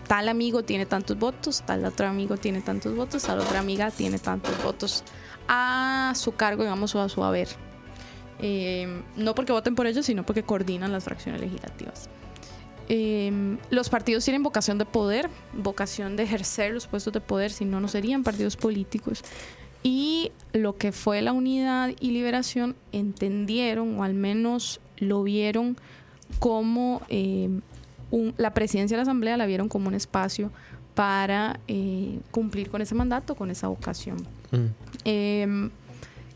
[0.06, 4.18] Tal amigo tiene tantos votos, tal otro amigo tiene tantos votos, tal otra amiga tiene
[4.18, 5.02] tantos votos
[5.48, 7.48] a su cargo, digamos, o a su haber.
[8.40, 12.10] Eh, no porque voten por ellos, sino porque coordinan las fracciones legislativas.
[12.88, 17.64] Eh, los partidos tienen vocación de poder, vocación de ejercer los puestos de poder, si
[17.64, 19.22] no, no serían partidos políticos.
[19.82, 25.76] Y lo que fue la unidad y liberación entendieron, o al menos lo vieron,
[26.38, 27.48] como eh,
[28.10, 30.50] un- la presidencia de la Asamblea la vieron como un espacio
[30.94, 34.16] para eh, cumplir con ese mandato, con esa vocación.
[34.52, 35.68] Mm.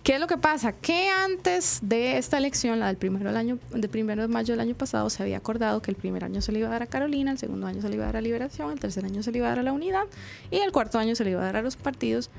[0.02, 0.72] ¿Qué es lo que pasa?
[0.72, 4.74] Que antes de esta elección, la del primero, año, del primero de mayo del año
[4.74, 7.30] pasado, se había acordado que el primer año se le iba a dar a Carolina,
[7.30, 9.38] el segundo año se le iba a dar a Liberación, el tercer año se le
[9.38, 10.04] iba a dar a la Unidad
[10.50, 12.30] y el cuarto año se le iba a dar a los partidos,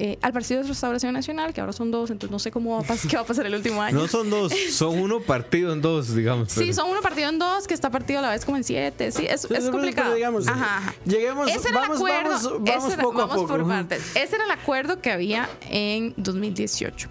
[0.00, 2.80] eh, al Partido de Restauración Nacional, que ahora son dos, entonces no sé cómo va
[2.80, 3.98] a pas- qué va a pasar el último año.
[3.98, 6.52] No son dos, son uno partido en dos, digamos.
[6.52, 8.64] Sí, pero- son uno partido en dos, que está partido a la vez como en
[8.64, 9.10] siete.
[9.10, 10.06] Sí, es, Sí, es complicado.
[10.10, 10.94] pero digamos, Ajá, ajá.
[11.04, 12.30] lleguemos, Ese era vamos, el acuerdo.
[12.30, 13.48] vamos, vamos ese era- poco a vamos poco.
[13.58, 14.16] por partes.
[14.16, 17.08] Ese era el acuerdo que había en 2018.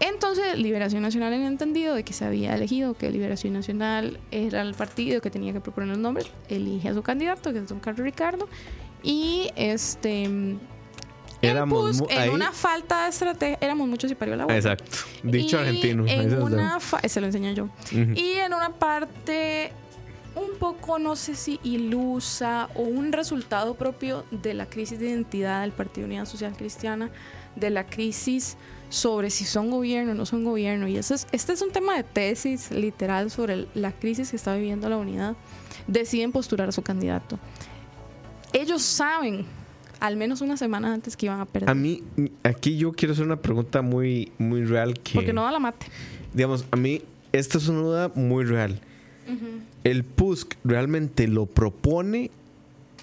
[0.00, 4.74] Entonces, Liberación Nacional había entendido de que se había elegido que Liberación Nacional era el
[4.74, 8.04] partido que tenía que proponer los nombres, elige a su candidato, que es don Carlos
[8.04, 8.48] Ricardo,
[9.04, 10.28] y este.
[11.42, 14.56] Éramos en ahí- una falta de estrategia, éramos muchos y parió la bola.
[14.56, 14.84] Exacto.
[15.22, 16.04] Dicho Y argentino.
[16.06, 17.68] En una se lo enseñé yo.
[17.90, 19.72] Y en una parte
[20.34, 25.60] un poco, no sé si ilusa o un resultado propio de la crisis de identidad
[25.60, 27.10] del Partido Unidad Social Cristiana,
[27.56, 28.56] de la crisis
[28.88, 30.88] sobre si son gobierno o no son gobierno.
[30.88, 34.36] Y eso es, este es un tema de tesis literal sobre el- la crisis que
[34.36, 35.34] está viviendo la unidad.
[35.86, 37.38] Deciden postular a su candidato.
[38.54, 39.44] Ellos saben,
[40.02, 41.70] al menos una semana antes, que iban a perder.
[41.70, 42.02] A mí,
[42.42, 45.14] aquí yo quiero hacer una pregunta muy, muy real que...
[45.14, 45.86] porque no da la mate.
[46.34, 48.80] Digamos, a mí, esta es una duda muy real.
[49.84, 52.32] ¿El PUSC realmente lo propone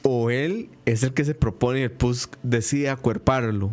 [0.04, 3.72] o él es el que se propone y el PUSC decide acuerparlo?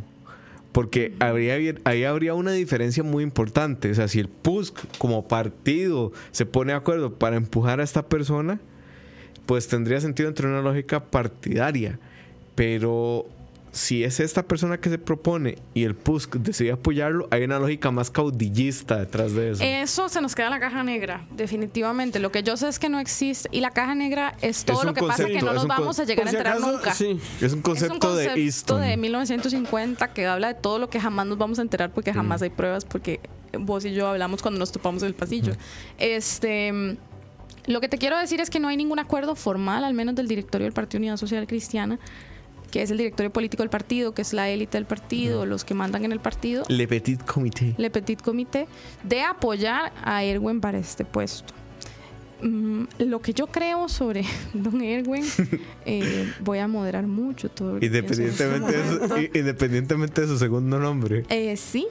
[0.71, 3.91] Porque habría, ahí habría una diferencia muy importante.
[3.91, 8.07] O sea, si el PUSC como partido se pone de acuerdo para empujar a esta
[8.07, 8.61] persona,
[9.47, 11.99] pues tendría sentido entre una lógica partidaria.
[12.57, 13.27] Pero
[13.77, 17.91] si es esta persona que se propone y el PUSC decide apoyarlo, hay una lógica
[17.91, 19.63] más caudillista detrás de eso.
[19.63, 22.19] Eso se nos queda en la caja negra, definitivamente.
[22.19, 23.51] Lo que yo sé es que no existe.
[23.53, 26.27] Y la caja negra es todo lo que pasa que no nos vamos a llegar
[26.27, 26.95] a si enterar acaso, nunca.
[26.95, 27.21] sí.
[27.43, 28.81] es un concepto, es un concepto de Easton.
[28.81, 32.41] de 1950 que habla de todo lo que jamás nos vamos a enterar porque jamás
[32.41, 33.21] hay pruebas porque
[33.53, 35.53] vos y yo hablamos cuando nos topamos en el pasillo.
[35.99, 36.97] Este mm,
[37.67, 40.29] lo que te quiero decir es que no hay ningún acuerdo formal, al menos del
[40.29, 41.99] directorio del Partido Unidad Social Cristiana,
[42.71, 45.75] que es el directorio político del partido, que es la élite del partido, los que
[45.75, 47.75] mandan en el partido, Le Petit Comité.
[47.79, 48.67] Le Petit Comité,
[49.03, 51.55] de apoyar a Erwin para este puesto.
[52.43, 55.25] Mm, lo que yo creo sobre Don Erwin,
[55.87, 57.79] eh, voy a moderar mucho todo.
[57.81, 61.25] Independientemente, de su, independientemente de su segundo nombre.
[61.31, 61.87] Eh, sí.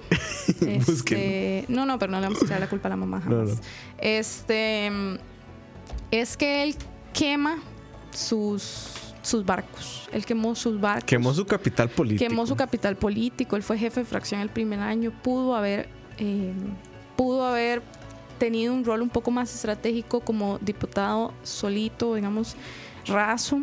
[0.62, 3.50] Este, no, no, pero no le vamos a echar la culpa a la mamá jamás.
[3.50, 3.56] no.
[3.98, 4.92] Este
[6.12, 6.76] es que él
[7.14, 7.58] quema
[8.12, 10.08] sus sus barcos.
[10.12, 11.06] Él quemó sus barcos.
[11.06, 12.30] Quemó su capital político.
[12.30, 16.54] quemó su capital político, él fue jefe de fracción el primer año, pudo haber, eh,
[17.16, 17.82] pudo haber
[18.38, 22.56] tenido un rol un poco más estratégico como diputado solito, digamos,
[23.06, 23.62] raso,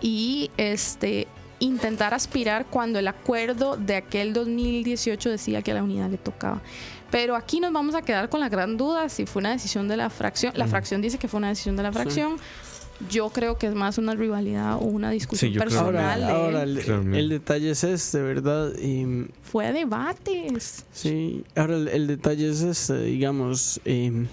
[0.00, 1.26] y este
[1.60, 6.62] intentar aspirar cuando el acuerdo de aquel 2018 decía que a la unidad le tocaba.
[7.10, 9.96] Pero aquí nos vamos a quedar con la gran duda si fue una decisión de
[9.96, 10.52] la fracción.
[10.56, 12.36] La fracción dice que fue una decisión de la fracción.
[13.08, 16.20] Yo creo que es más una rivalidad o una discusión Sí, yo creo- Ahora, personal.
[16.20, 16.30] de él.
[16.36, 18.72] ahora el, el detalle es este, ¿verdad?
[18.76, 20.84] Y, Fue a debates.
[20.92, 24.26] sí, ahora el, el detalle es este, digamos, eh,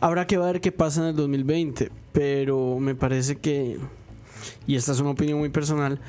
[0.00, 3.76] habrá que ver qué pasa en el 2020, pero me parece que,
[4.66, 6.00] y esta es una opinión muy personal,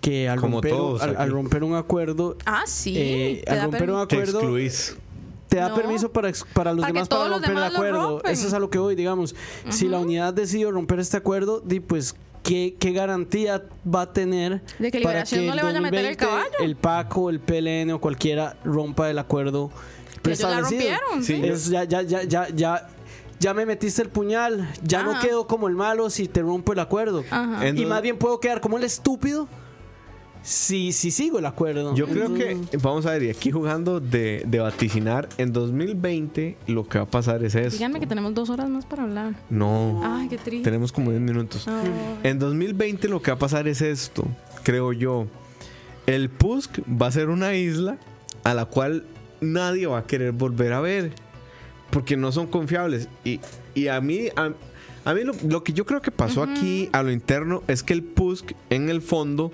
[0.00, 2.94] que al, Como romper, todos al, romper un acuerdo, Ah, sí.
[2.96, 4.96] eh, te al romper un Te acuerdo, excluís.
[5.56, 5.74] Te da No.
[5.74, 8.22] permiso para, ex- para los Para demás para romper el demás acuerdo.
[8.24, 9.34] Eso es a lo que voy, digamos.
[9.70, 14.60] Si la unidad decidió romper este acuerdo, di pues ¿qué, qué garantía va a tener
[14.78, 16.58] De que para Liberación que no le vaya a meter el 2020 caballo.
[16.64, 19.70] El PACO, el PLN o cualquiera rompa el acuerdo
[20.22, 20.70] preestablecido.
[20.98, 21.24] rompieron.
[21.24, 21.36] Sí.
[21.40, 21.46] Sí.
[21.46, 22.88] Es ya, ya, ya, ya, ya,
[23.38, 24.68] ya me metiste el puñal.
[24.82, 27.24] Ya no quedo como el malo si te rompo el acuerdo.
[27.30, 27.66] Ajá.
[27.68, 29.48] Y más bien puedo quedar como el estúpido
[30.46, 31.92] si, si sigo el acuerdo.
[31.96, 36.86] Yo creo que, vamos a ver, y aquí jugando de, de vaticinar, en 2020 lo
[36.88, 37.76] que va a pasar es eso.
[37.76, 39.34] Díganme que tenemos dos horas más para hablar.
[39.50, 40.62] No, Ay, qué triste.
[40.62, 41.66] tenemos como 10 minutos.
[41.66, 41.90] Ay.
[42.22, 44.24] En 2020 lo que va a pasar es esto,
[44.62, 45.26] creo yo.
[46.06, 47.98] El PUSC va a ser una isla
[48.44, 49.04] a la cual
[49.40, 51.10] nadie va a querer volver a ver.
[51.90, 53.08] Porque no son confiables.
[53.24, 53.40] Y,
[53.74, 54.52] y a mí, a,
[55.04, 57.94] a mí lo, lo que yo creo que pasó aquí a lo interno es que
[57.94, 59.50] el PUSC en el fondo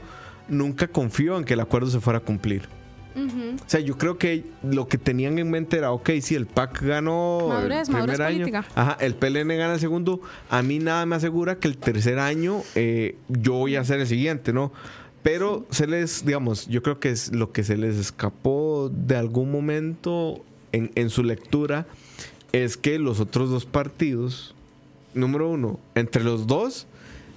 [0.53, 2.68] nunca confió en que el acuerdo se fuera a cumplir.
[3.14, 6.82] O sea, yo creo que lo que tenían en mente era, ok, si el PAC
[6.82, 8.64] ganó Madurez, el primer año, política.
[8.74, 12.62] ajá, el PLN gana el segundo, a mí nada me asegura que el tercer año
[12.74, 14.72] eh, yo voy a ser el siguiente, ¿no?
[15.22, 19.53] Pero se les, digamos, yo creo que es lo que se les escapó de algún
[19.53, 20.42] momento
[20.72, 21.86] en, en su lectura
[22.53, 24.55] es que los otros dos partidos
[25.14, 26.86] número uno, entre los dos,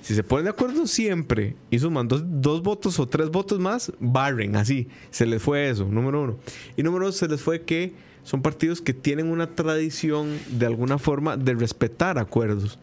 [0.06, 3.92] si se ponen de acuerdo siempre y suman dos, dos votos o tres votos más,
[4.00, 4.88] barren, así.
[5.10, 6.38] Se les fue eso, número uno.
[6.78, 11.00] Y número dos, se les fue que son partidos que tienen una tradición de alguna
[11.00, 12.78] forma de respetar acuerdos.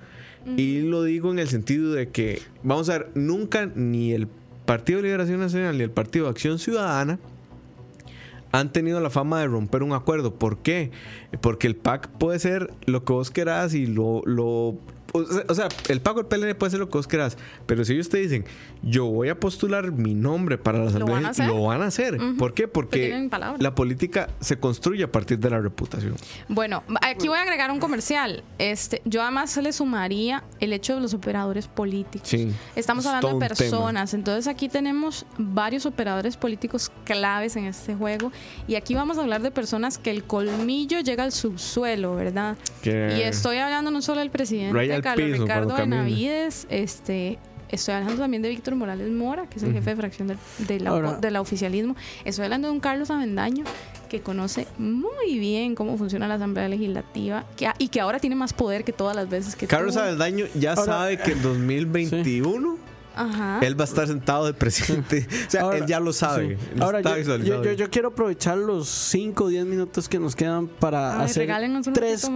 [0.57, 4.27] Y lo digo en el sentido de que, vamos a ver, nunca ni el
[4.67, 7.21] Partido de Liberación Nacional ni el Partido de Acción Ciudadana
[8.51, 10.35] han tenido la fama de romper un acuerdo.
[10.35, 10.91] ¿Por qué?
[11.41, 14.23] Porque el PAC puede ser lo que vos querás y lo...
[14.25, 14.77] lo
[15.13, 17.37] o sea- el PAC o el PLN puede ser lo que vos querás.
[17.67, 18.45] Pero si ellos te dicen,
[18.83, 21.47] yo voy a postular mi nombre para la ¿Lo asamblea, van a hacer?
[21.49, 22.19] lo van a hacer.
[22.39, 22.69] ¿Por qué?
[22.69, 26.15] Pues Porque la política se construye a partir de la reputación.
[26.49, 28.43] Bueno, aquí voy a agregar un comercial.
[28.59, 32.29] Este, yo además le sumaría el hecho de los operadores políticos.
[32.29, 32.53] Sí.
[32.77, 33.49] Estamos Es hablando de tema.
[33.49, 38.33] personas, entonces aquí tenemos varios operadores políticos claves en este juego
[38.67, 42.57] y aquí vamos a hablar de personas que el colmillo llega al subsuelo, ¿verdad?
[42.83, 45.97] Que- Y estoy hablando no solo del presidente Raya Carlos piso Ricardo camina.
[46.03, 47.39] Benavides, este
[47.69, 50.79] Estoy hablando también de Víctor Morales Mora, que es el jefe de fracción del, de
[50.81, 51.97] la, Ahora- oficialismo.
[52.23, 53.65] Estoy hablando de un Carlos Avendaño
[54.11, 58.53] que conoce muy bien cómo funciona la Asamblea Legislativa que, y que ahora tiene más
[58.53, 60.05] poder que todas las veces que Carlos tuvo.
[60.05, 62.77] Avendaño ya Ahora- sabe que en 2021
[63.17, 63.59] Ajá.
[63.63, 65.27] él va a estar sentado de presidente.
[65.49, 66.59] O sea, Ahora- él ya lo sabe.
[66.59, 66.81] sí.
[66.81, 67.65] Ahora, está yo, visualizado.
[67.65, 71.25] yo- yo- yo quiero aprovechar los 5 o 10 minutos que nos quedan para Ay,
[71.25, 71.49] hacer
[71.95, 72.35] tres más.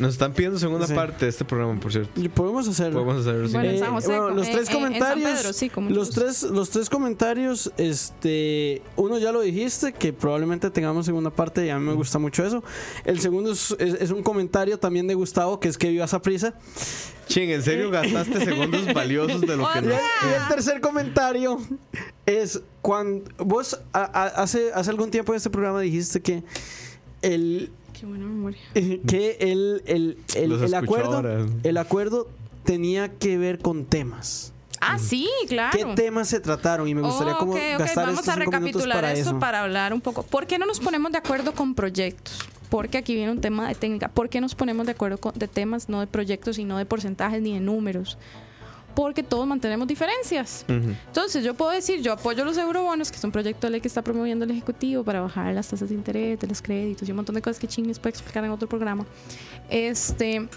[0.00, 0.94] Nos están pidiendo segunda Sí.
[0.94, 2.18] parte de este programa, por cierto.
[2.20, 3.04] Y podemos hacerlo.
[3.04, 3.52] Podemos hacerlo sí.
[3.54, 5.70] Bueno, en Eh, San José, bueno, los eh, tres eh, en San comentarios, Pedro, sí,
[5.90, 11.66] los tres, los tres comentarios, este, uno ya lo dijiste que probablemente tengamos segunda parte
[11.66, 12.64] y a mí me gusta mucho eso.
[13.04, 16.22] El segundo es, es- es un comentario también de Gustavo que es que vivas a
[16.22, 16.54] prisa.
[17.28, 19.88] Ching, ¿en serio gastaste segundos valiosos de lo que Y no?
[19.88, 21.58] el, y el tercer comentario
[22.26, 26.42] es cuando vos a- a- hace hace algún tiempo en este programa dijiste que
[27.22, 27.70] el
[28.00, 28.58] Qué buena memoria.
[28.74, 31.46] que el el, el, acuerdo ahora.
[31.62, 32.28] el acuerdo
[32.64, 34.54] tenía que ver con temas.
[34.80, 35.76] Ah, sí, claro.
[35.76, 36.88] ¿Qué temas se trataron?
[36.88, 39.38] Y me gustaría Oh, como ok, ok, gastar Vamos estos a recapitular para eso, eso.
[39.38, 40.22] para hablar un poco.
[40.22, 42.38] ¿Por qué no nos ponemos de acuerdo con proyectos?
[42.70, 44.08] Porque aquí viene un tema de técnica.
[44.08, 46.86] ¿Por qué nos ponemos de acuerdo con, de temas, no de proyectos y no de
[46.86, 48.16] porcentajes ni de números?
[48.94, 50.64] Porque todos mantenemos diferencias.
[50.68, 50.94] Ujú.
[51.06, 53.88] Entonces, yo puedo decir, yo apoyo los eurobonos, que es un proyecto de ley que
[53.88, 57.16] está promoviendo el Ejecutivo para bajar las tasas de interés, de los créditos y un
[57.16, 59.06] montón de cosas que Ching les puede explicar en otro programa.
[59.68, 60.48] Este.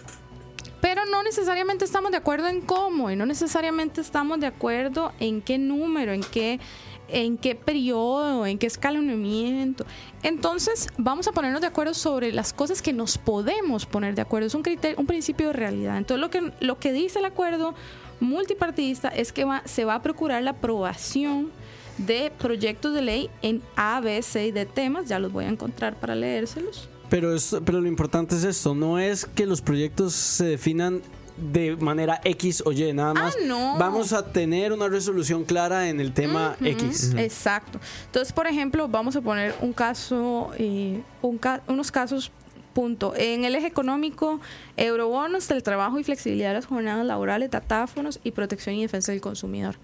[0.84, 5.42] Pero no necesariamente estamos de acuerdo en cómo y no necesariamente estamos de acuerdo en
[5.42, 6.60] qué número, en qué,
[7.08, 9.86] en qué periodo, en qué escalonamiento.
[10.24, 14.48] Entonces, vamos a ponernos de acuerdo sobre las cosas que nos podemos poner de acuerdo.
[14.48, 15.98] Es un criterio, un principio de realidad.
[15.98, 17.76] Entonces, lo que, lo que dice el acuerdo
[18.24, 21.52] multipartidista es que va- se va a procurar la aprobación
[21.98, 25.08] de proyectos de ley en A, B, C y D temas.
[25.08, 26.90] Ya los voy a encontrar para leérselos.
[27.10, 31.02] Pero, es- pero lo importante es esto, no es que los proyectos se definan
[31.38, 33.36] de manera X o Y, nada más.
[33.36, 33.78] Ah, no.
[33.80, 37.14] Vamos a tener una resolución clara en el tema X.
[37.18, 37.80] Exacto.
[38.06, 42.32] Entonces, por ejemplo, vamos a poner un caso, eh, un ca- unos casos,
[42.74, 43.14] punto.
[43.16, 44.40] En el eje económico,
[44.78, 49.76] eurobonos, teletrabajo y flexibilidad de las jornadas laborales, datáfonos y protección y defensa del consumidor.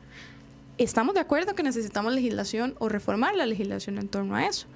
[0.77, 4.67] Estamos de acuerdo que necesitamos legislación o reformar la legislación en torno a eso.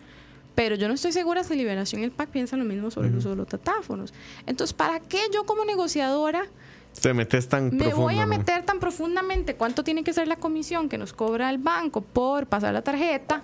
[0.56, 3.16] Pero yo no estoy segura si Liberación y el PAC piensan lo mismo sobre el
[3.16, 4.14] uso de los datáfonos.
[4.46, 6.46] Entonces, ¿para qué yo como negociadora
[7.02, 10.90] Te metes tan me voy a meter tan profundamente cuánto tiene que ser la comisión
[10.90, 13.44] que nos cobra el banco por pasar la tarjeta.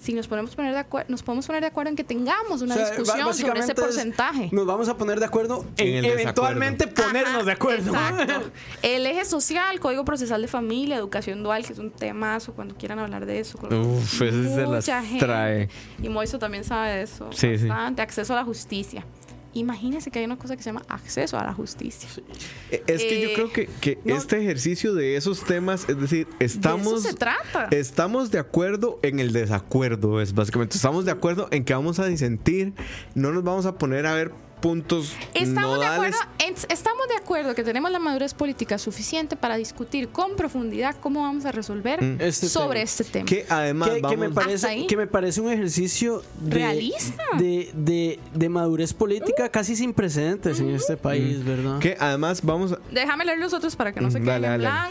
[0.00, 2.74] Si nos podemos poner de acuerdo, nos podemos poner de acuerdo en que tengamos una
[2.74, 4.48] O sea, ba- discusión sobre ese es- porcentaje.
[4.50, 7.90] Nos vamos a poner de acuerdo en, En eventualmente ponernos Ajá, de acuerdo.
[7.92, 8.50] Exacto.
[8.82, 12.98] El eje social, código procesal de familia, educación dual, que es un temazo cuando quieran
[12.98, 13.58] hablar de eso.
[13.58, 15.24] Uf, ese se las mucha gente.
[15.26, 15.68] trae.
[16.02, 17.28] Y Moiso también sabe de eso.
[17.32, 17.66] Sí, sí.
[17.68, 18.00] bastante.
[18.00, 19.04] Acceso a la justicia.
[19.52, 22.08] Imagínense que hay una cosa que se llama acceso a la justicia.
[22.70, 24.14] Eh, Es que yo Eh, creo que, que no.
[24.16, 27.68] este ejercicio de esos temas, es decir, estamos, de eso se trata.
[27.72, 30.76] estamos de acuerdo en el desacuerdo, es básicamente.
[30.76, 32.74] Estamos de acuerdo en que vamos a disentir,
[33.14, 36.14] no nos vamos a poner a ver puntos Estamos de, nodales.
[36.16, 40.94] acuerdo, en- estamos de acuerdo que tenemos la madurez política suficiente para discutir con profundidad
[41.00, 42.20] cómo vamos a resolver Mm.
[42.20, 42.84] Este sobre tema.
[42.84, 43.26] este tema.
[43.26, 44.18] Que además que, que vamos...
[44.18, 47.22] me parece que me parece un ejercicio de, Realista.
[47.38, 51.78] de, de, de madurez política casi sin precedentes en este país, ¿verdad?
[51.78, 52.78] Que además vamos a...
[52.90, 54.90] Déjame leer los otros para que no se Mm, queden dale, en dale.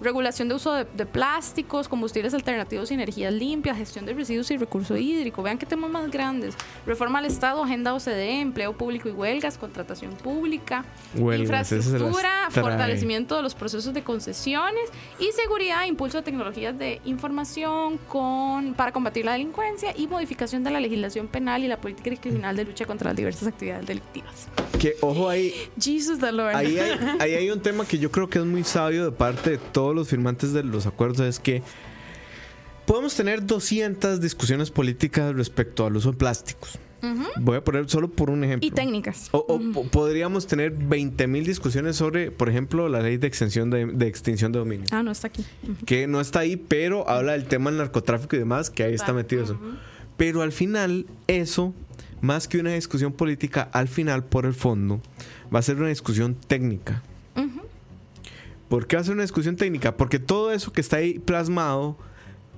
[0.00, 4.56] Regulación de uso de, de plásticos, combustibles alternativos y energías limpias, gestión de residuos y
[4.56, 5.42] recurso hídrico.
[5.42, 6.54] Vean qué temas más grandes.
[6.86, 10.84] Reforma al Estado, agenda OCDE, empleo público y huelgas, contratación pública,
[11.14, 17.98] Huelgas, infraestructura, fortalecimiento de los procesos de concesiones y seguridad, impulso de tecnologías de información
[18.08, 22.56] con, para combatir la delincuencia y modificación de la legislación penal y la política criminal
[22.56, 24.48] de lucha contra las diversas actividades delictivas.
[24.78, 26.54] Que ojo ahí, Jesus the Lord.
[26.54, 29.50] ahí hay, ahí hay un tema que yo creo que es muy sabio de parte
[29.50, 31.62] de todos los firmantes de los acuerdos, es que
[32.86, 36.78] podemos tener 200 discusiones políticas respecto al uso de plásticos.
[37.36, 38.66] Voy a poner solo por un ejemplo.
[38.66, 39.28] y técnicas.
[39.30, 43.86] O, o po- podríamos tener 20.000 discusiones sobre, por ejemplo, la ley de extensión de,
[43.86, 44.86] de extinción de dominio.
[44.90, 45.44] Ah, no está aquí.
[45.84, 49.12] Que no está ahí, pero habla del tema del narcotráfico y demás, que ahí está
[49.12, 49.56] metido eso.
[50.16, 51.74] Pero al final, eso,
[52.20, 55.00] más que una discusión política, al final, por el fondo,
[55.54, 57.02] va a ser una discusión técnica.
[58.68, 59.96] ¿Por qué va a ser una discusión técnica?
[59.96, 61.96] Porque todo eso que está ahí plasmado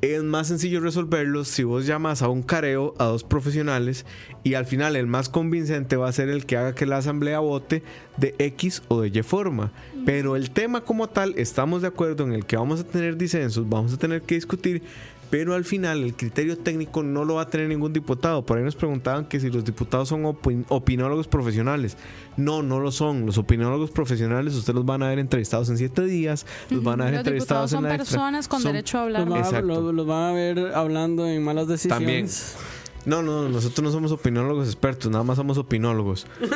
[0.01, 4.07] es más sencillo resolverlo si vos llamas a un careo a dos profesionales
[4.45, 7.41] y al final el más convincente va a ser el que haga que la asamblea
[7.41, 7.83] vote
[8.17, 9.73] de X o de Y forma.
[10.07, 13.69] Pero el tema como tal, estamos de acuerdo en el que vamos a tener disensos,
[13.69, 14.83] vamos a tener que discutir,
[15.31, 18.45] pero al final el criterio técnico no lo va a tener ningún diputado.
[18.47, 21.97] Por ahí nos preguntaban que si los diputados son opin- opinólogos profesionales.
[22.37, 23.27] No, no lo son.
[23.27, 27.05] Los opinólogos profesionales usted los van a ver entrevistados en siete días, los van a
[27.05, 28.13] ver Los entrevistados son en la extra.
[28.19, 29.29] personas con Son- derecho a Los hablar.
[29.29, 29.67] van, a, Exacto.
[29.67, 31.99] lo- los van a ver hablando en malas decisiones.
[31.99, 32.79] También.
[33.07, 36.27] No, no, nosotros no somos opinólogos expertos, nada más somos opinólogos.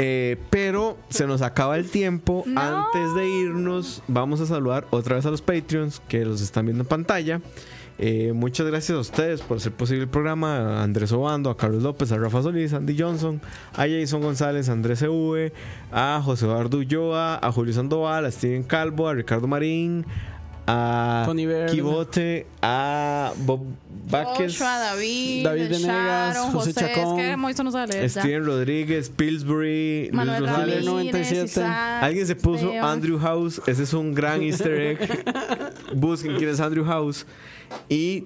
[0.00, 2.42] Eh, pero se nos acaba el tiempo.
[2.46, 2.60] No.
[2.60, 6.82] Antes de irnos, vamos a saludar otra vez a los Patreons que los están viendo
[6.82, 7.40] en pantalla.
[7.98, 10.80] Eh, muchas gracias a ustedes por hacer posible el programa.
[10.80, 13.40] A Andrés Obando, a Carlos López, a Rafa Solís, a Andy Johnson,
[13.74, 15.52] a Jason González, a Andrés EV,
[15.92, 20.04] a José Eduardo Ulloa, a Julio Sandoval, a Steven Calvo, a Ricardo Marín,
[20.66, 21.26] a.
[21.70, 23.60] Kibote, a Bob
[24.08, 24.58] Vázquez.
[24.58, 28.08] David, David Venegas, Sharon, José José, Chacón, es que no sabe.
[28.08, 30.84] Steven Rodríguez, Pillsbury, Manuel Luis Rosales.
[30.84, 31.44] Ramírez, Ramírez, 97.
[31.44, 32.84] Isaac, Alguien se puso Esteban.
[32.90, 33.60] Andrew House.
[33.66, 35.24] Ese es un gran easter egg.
[35.94, 37.26] Busquen quién es Andrew House.
[37.88, 38.24] Y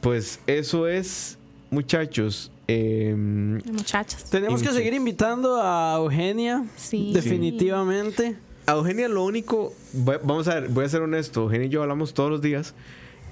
[0.00, 1.38] pues eso es,
[1.70, 2.50] muchachos.
[2.66, 4.24] em, Muchachas.
[4.30, 6.64] Tenemos que seguir invitando a Eugenia.
[6.76, 7.10] Sí.
[7.12, 8.36] Definitivamente.
[8.66, 12.14] A Eugenia lo único, vamos a ver, voy a ser honesto, Eugenia y yo hablamos
[12.14, 12.74] todos los días.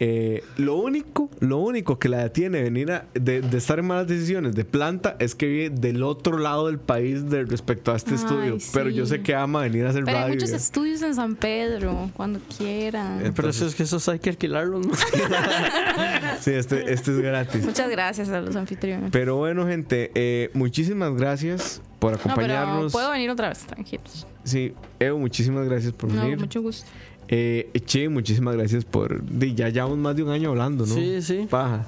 [0.01, 3.87] Eh, lo único, lo único que la detiene de venir a, de, de estar en
[3.87, 7.97] malas decisiones de planta es que vive del otro lado del país de, respecto a
[7.97, 8.59] este Ay, estudio.
[8.73, 12.11] Pero yo sé que ama venir a hacer Pero hay muchos estudios en San Pedro,
[12.17, 13.25] cuando quieran.
[13.25, 14.93] Eh, Pero eso es que esos hay que alquilarlos, ¿no?
[16.41, 17.65] Sí, este, este es gratis.
[17.65, 19.11] Muchas gracias a los anfitriones.
[19.13, 22.93] Pero bueno, gente, eh, muchísimas gracias por No, pero acompañarnos.
[22.93, 24.27] puedo venir otra vez, tranquilos.
[24.43, 26.39] Sí, Evo, muchísimas gracias por No, venir.
[26.39, 26.89] mucho gusto.
[27.29, 29.23] Eh, Che, muchísimas gracias por.
[29.55, 30.95] ya llevamos más de un año hablando, ¿no?
[30.95, 31.47] Sí, sí.
[31.49, 31.85] Paja.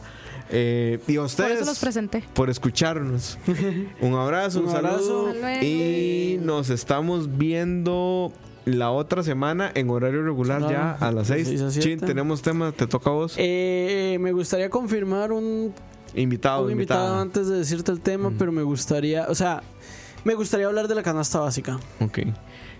[0.50, 2.22] Eh, y a Por ustedes eso los presenté.
[2.34, 3.38] por escucharnos.
[4.00, 5.32] Un abrazo, un, Un abrazo.
[5.32, 5.62] saludo.
[5.62, 8.30] Y nos estamos viendo
[8.66, 10.72] la otra semana en horario regular Claro.
[10.74, 11.48] ya a las De 6.
[11.48, 11.88] seis a siete.
[11.88, 13.34] Chin, tenemos tema, te toca a vos.
[13.38, 15.72] Eh, me gustaría confirmar un,
[16.14, 17.20] invitado, un invitado invitada.
[17.20, 19.62] antes de decirte el tema, pero me gustaría, o sea,
[20.24, 21.78] me gustaría hablar de la canasta básica.
[22.00, 22.20] Ok.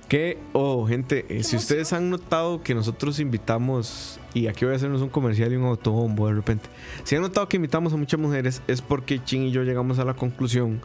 [0.09, 4.77] Que, oh, gente, eh, si ustedes han notado que nosotros invitamos, y aquí voy a
[4.77, 6.69] hacernos un comercial y un autobombo de repente,
[7.05, 10.05] si han notado que invitamos a muchas mujeres, es porque Chin y yo llegamos a
[10.05, 10.81] la conclusión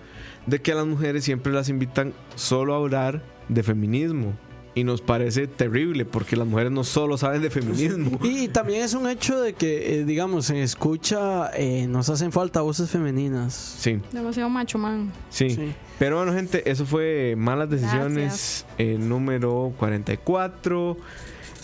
[0.46, 4.34] de que a las mujeres siempre las invitan solo a hablar de feminismo.
[4.76, 8.20] Y nos parece terrible porque las mujeres no solo saben de feminismo.
[8.24, 12.62] Y, también es un hecho de que, eh, digamos, en escucha eh, nos hacen falta
[12.62, 13.54] voces femeninas.
[13.54, 15.12] Sí, Demasiado macho, man.
[15.30, 15.50] sí.
[15.50, 15.74] Sí.
[16.00, 20.96] Pero bueno, gente, eso fue Malas Decisiones eh, número 44.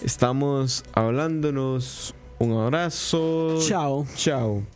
[0.04, 2.14] Estamos hablándonos.
[2.38, 3.58] Un abrazo.
[3.62, 4.06] Chao.
[4.16, 4.75] Chao.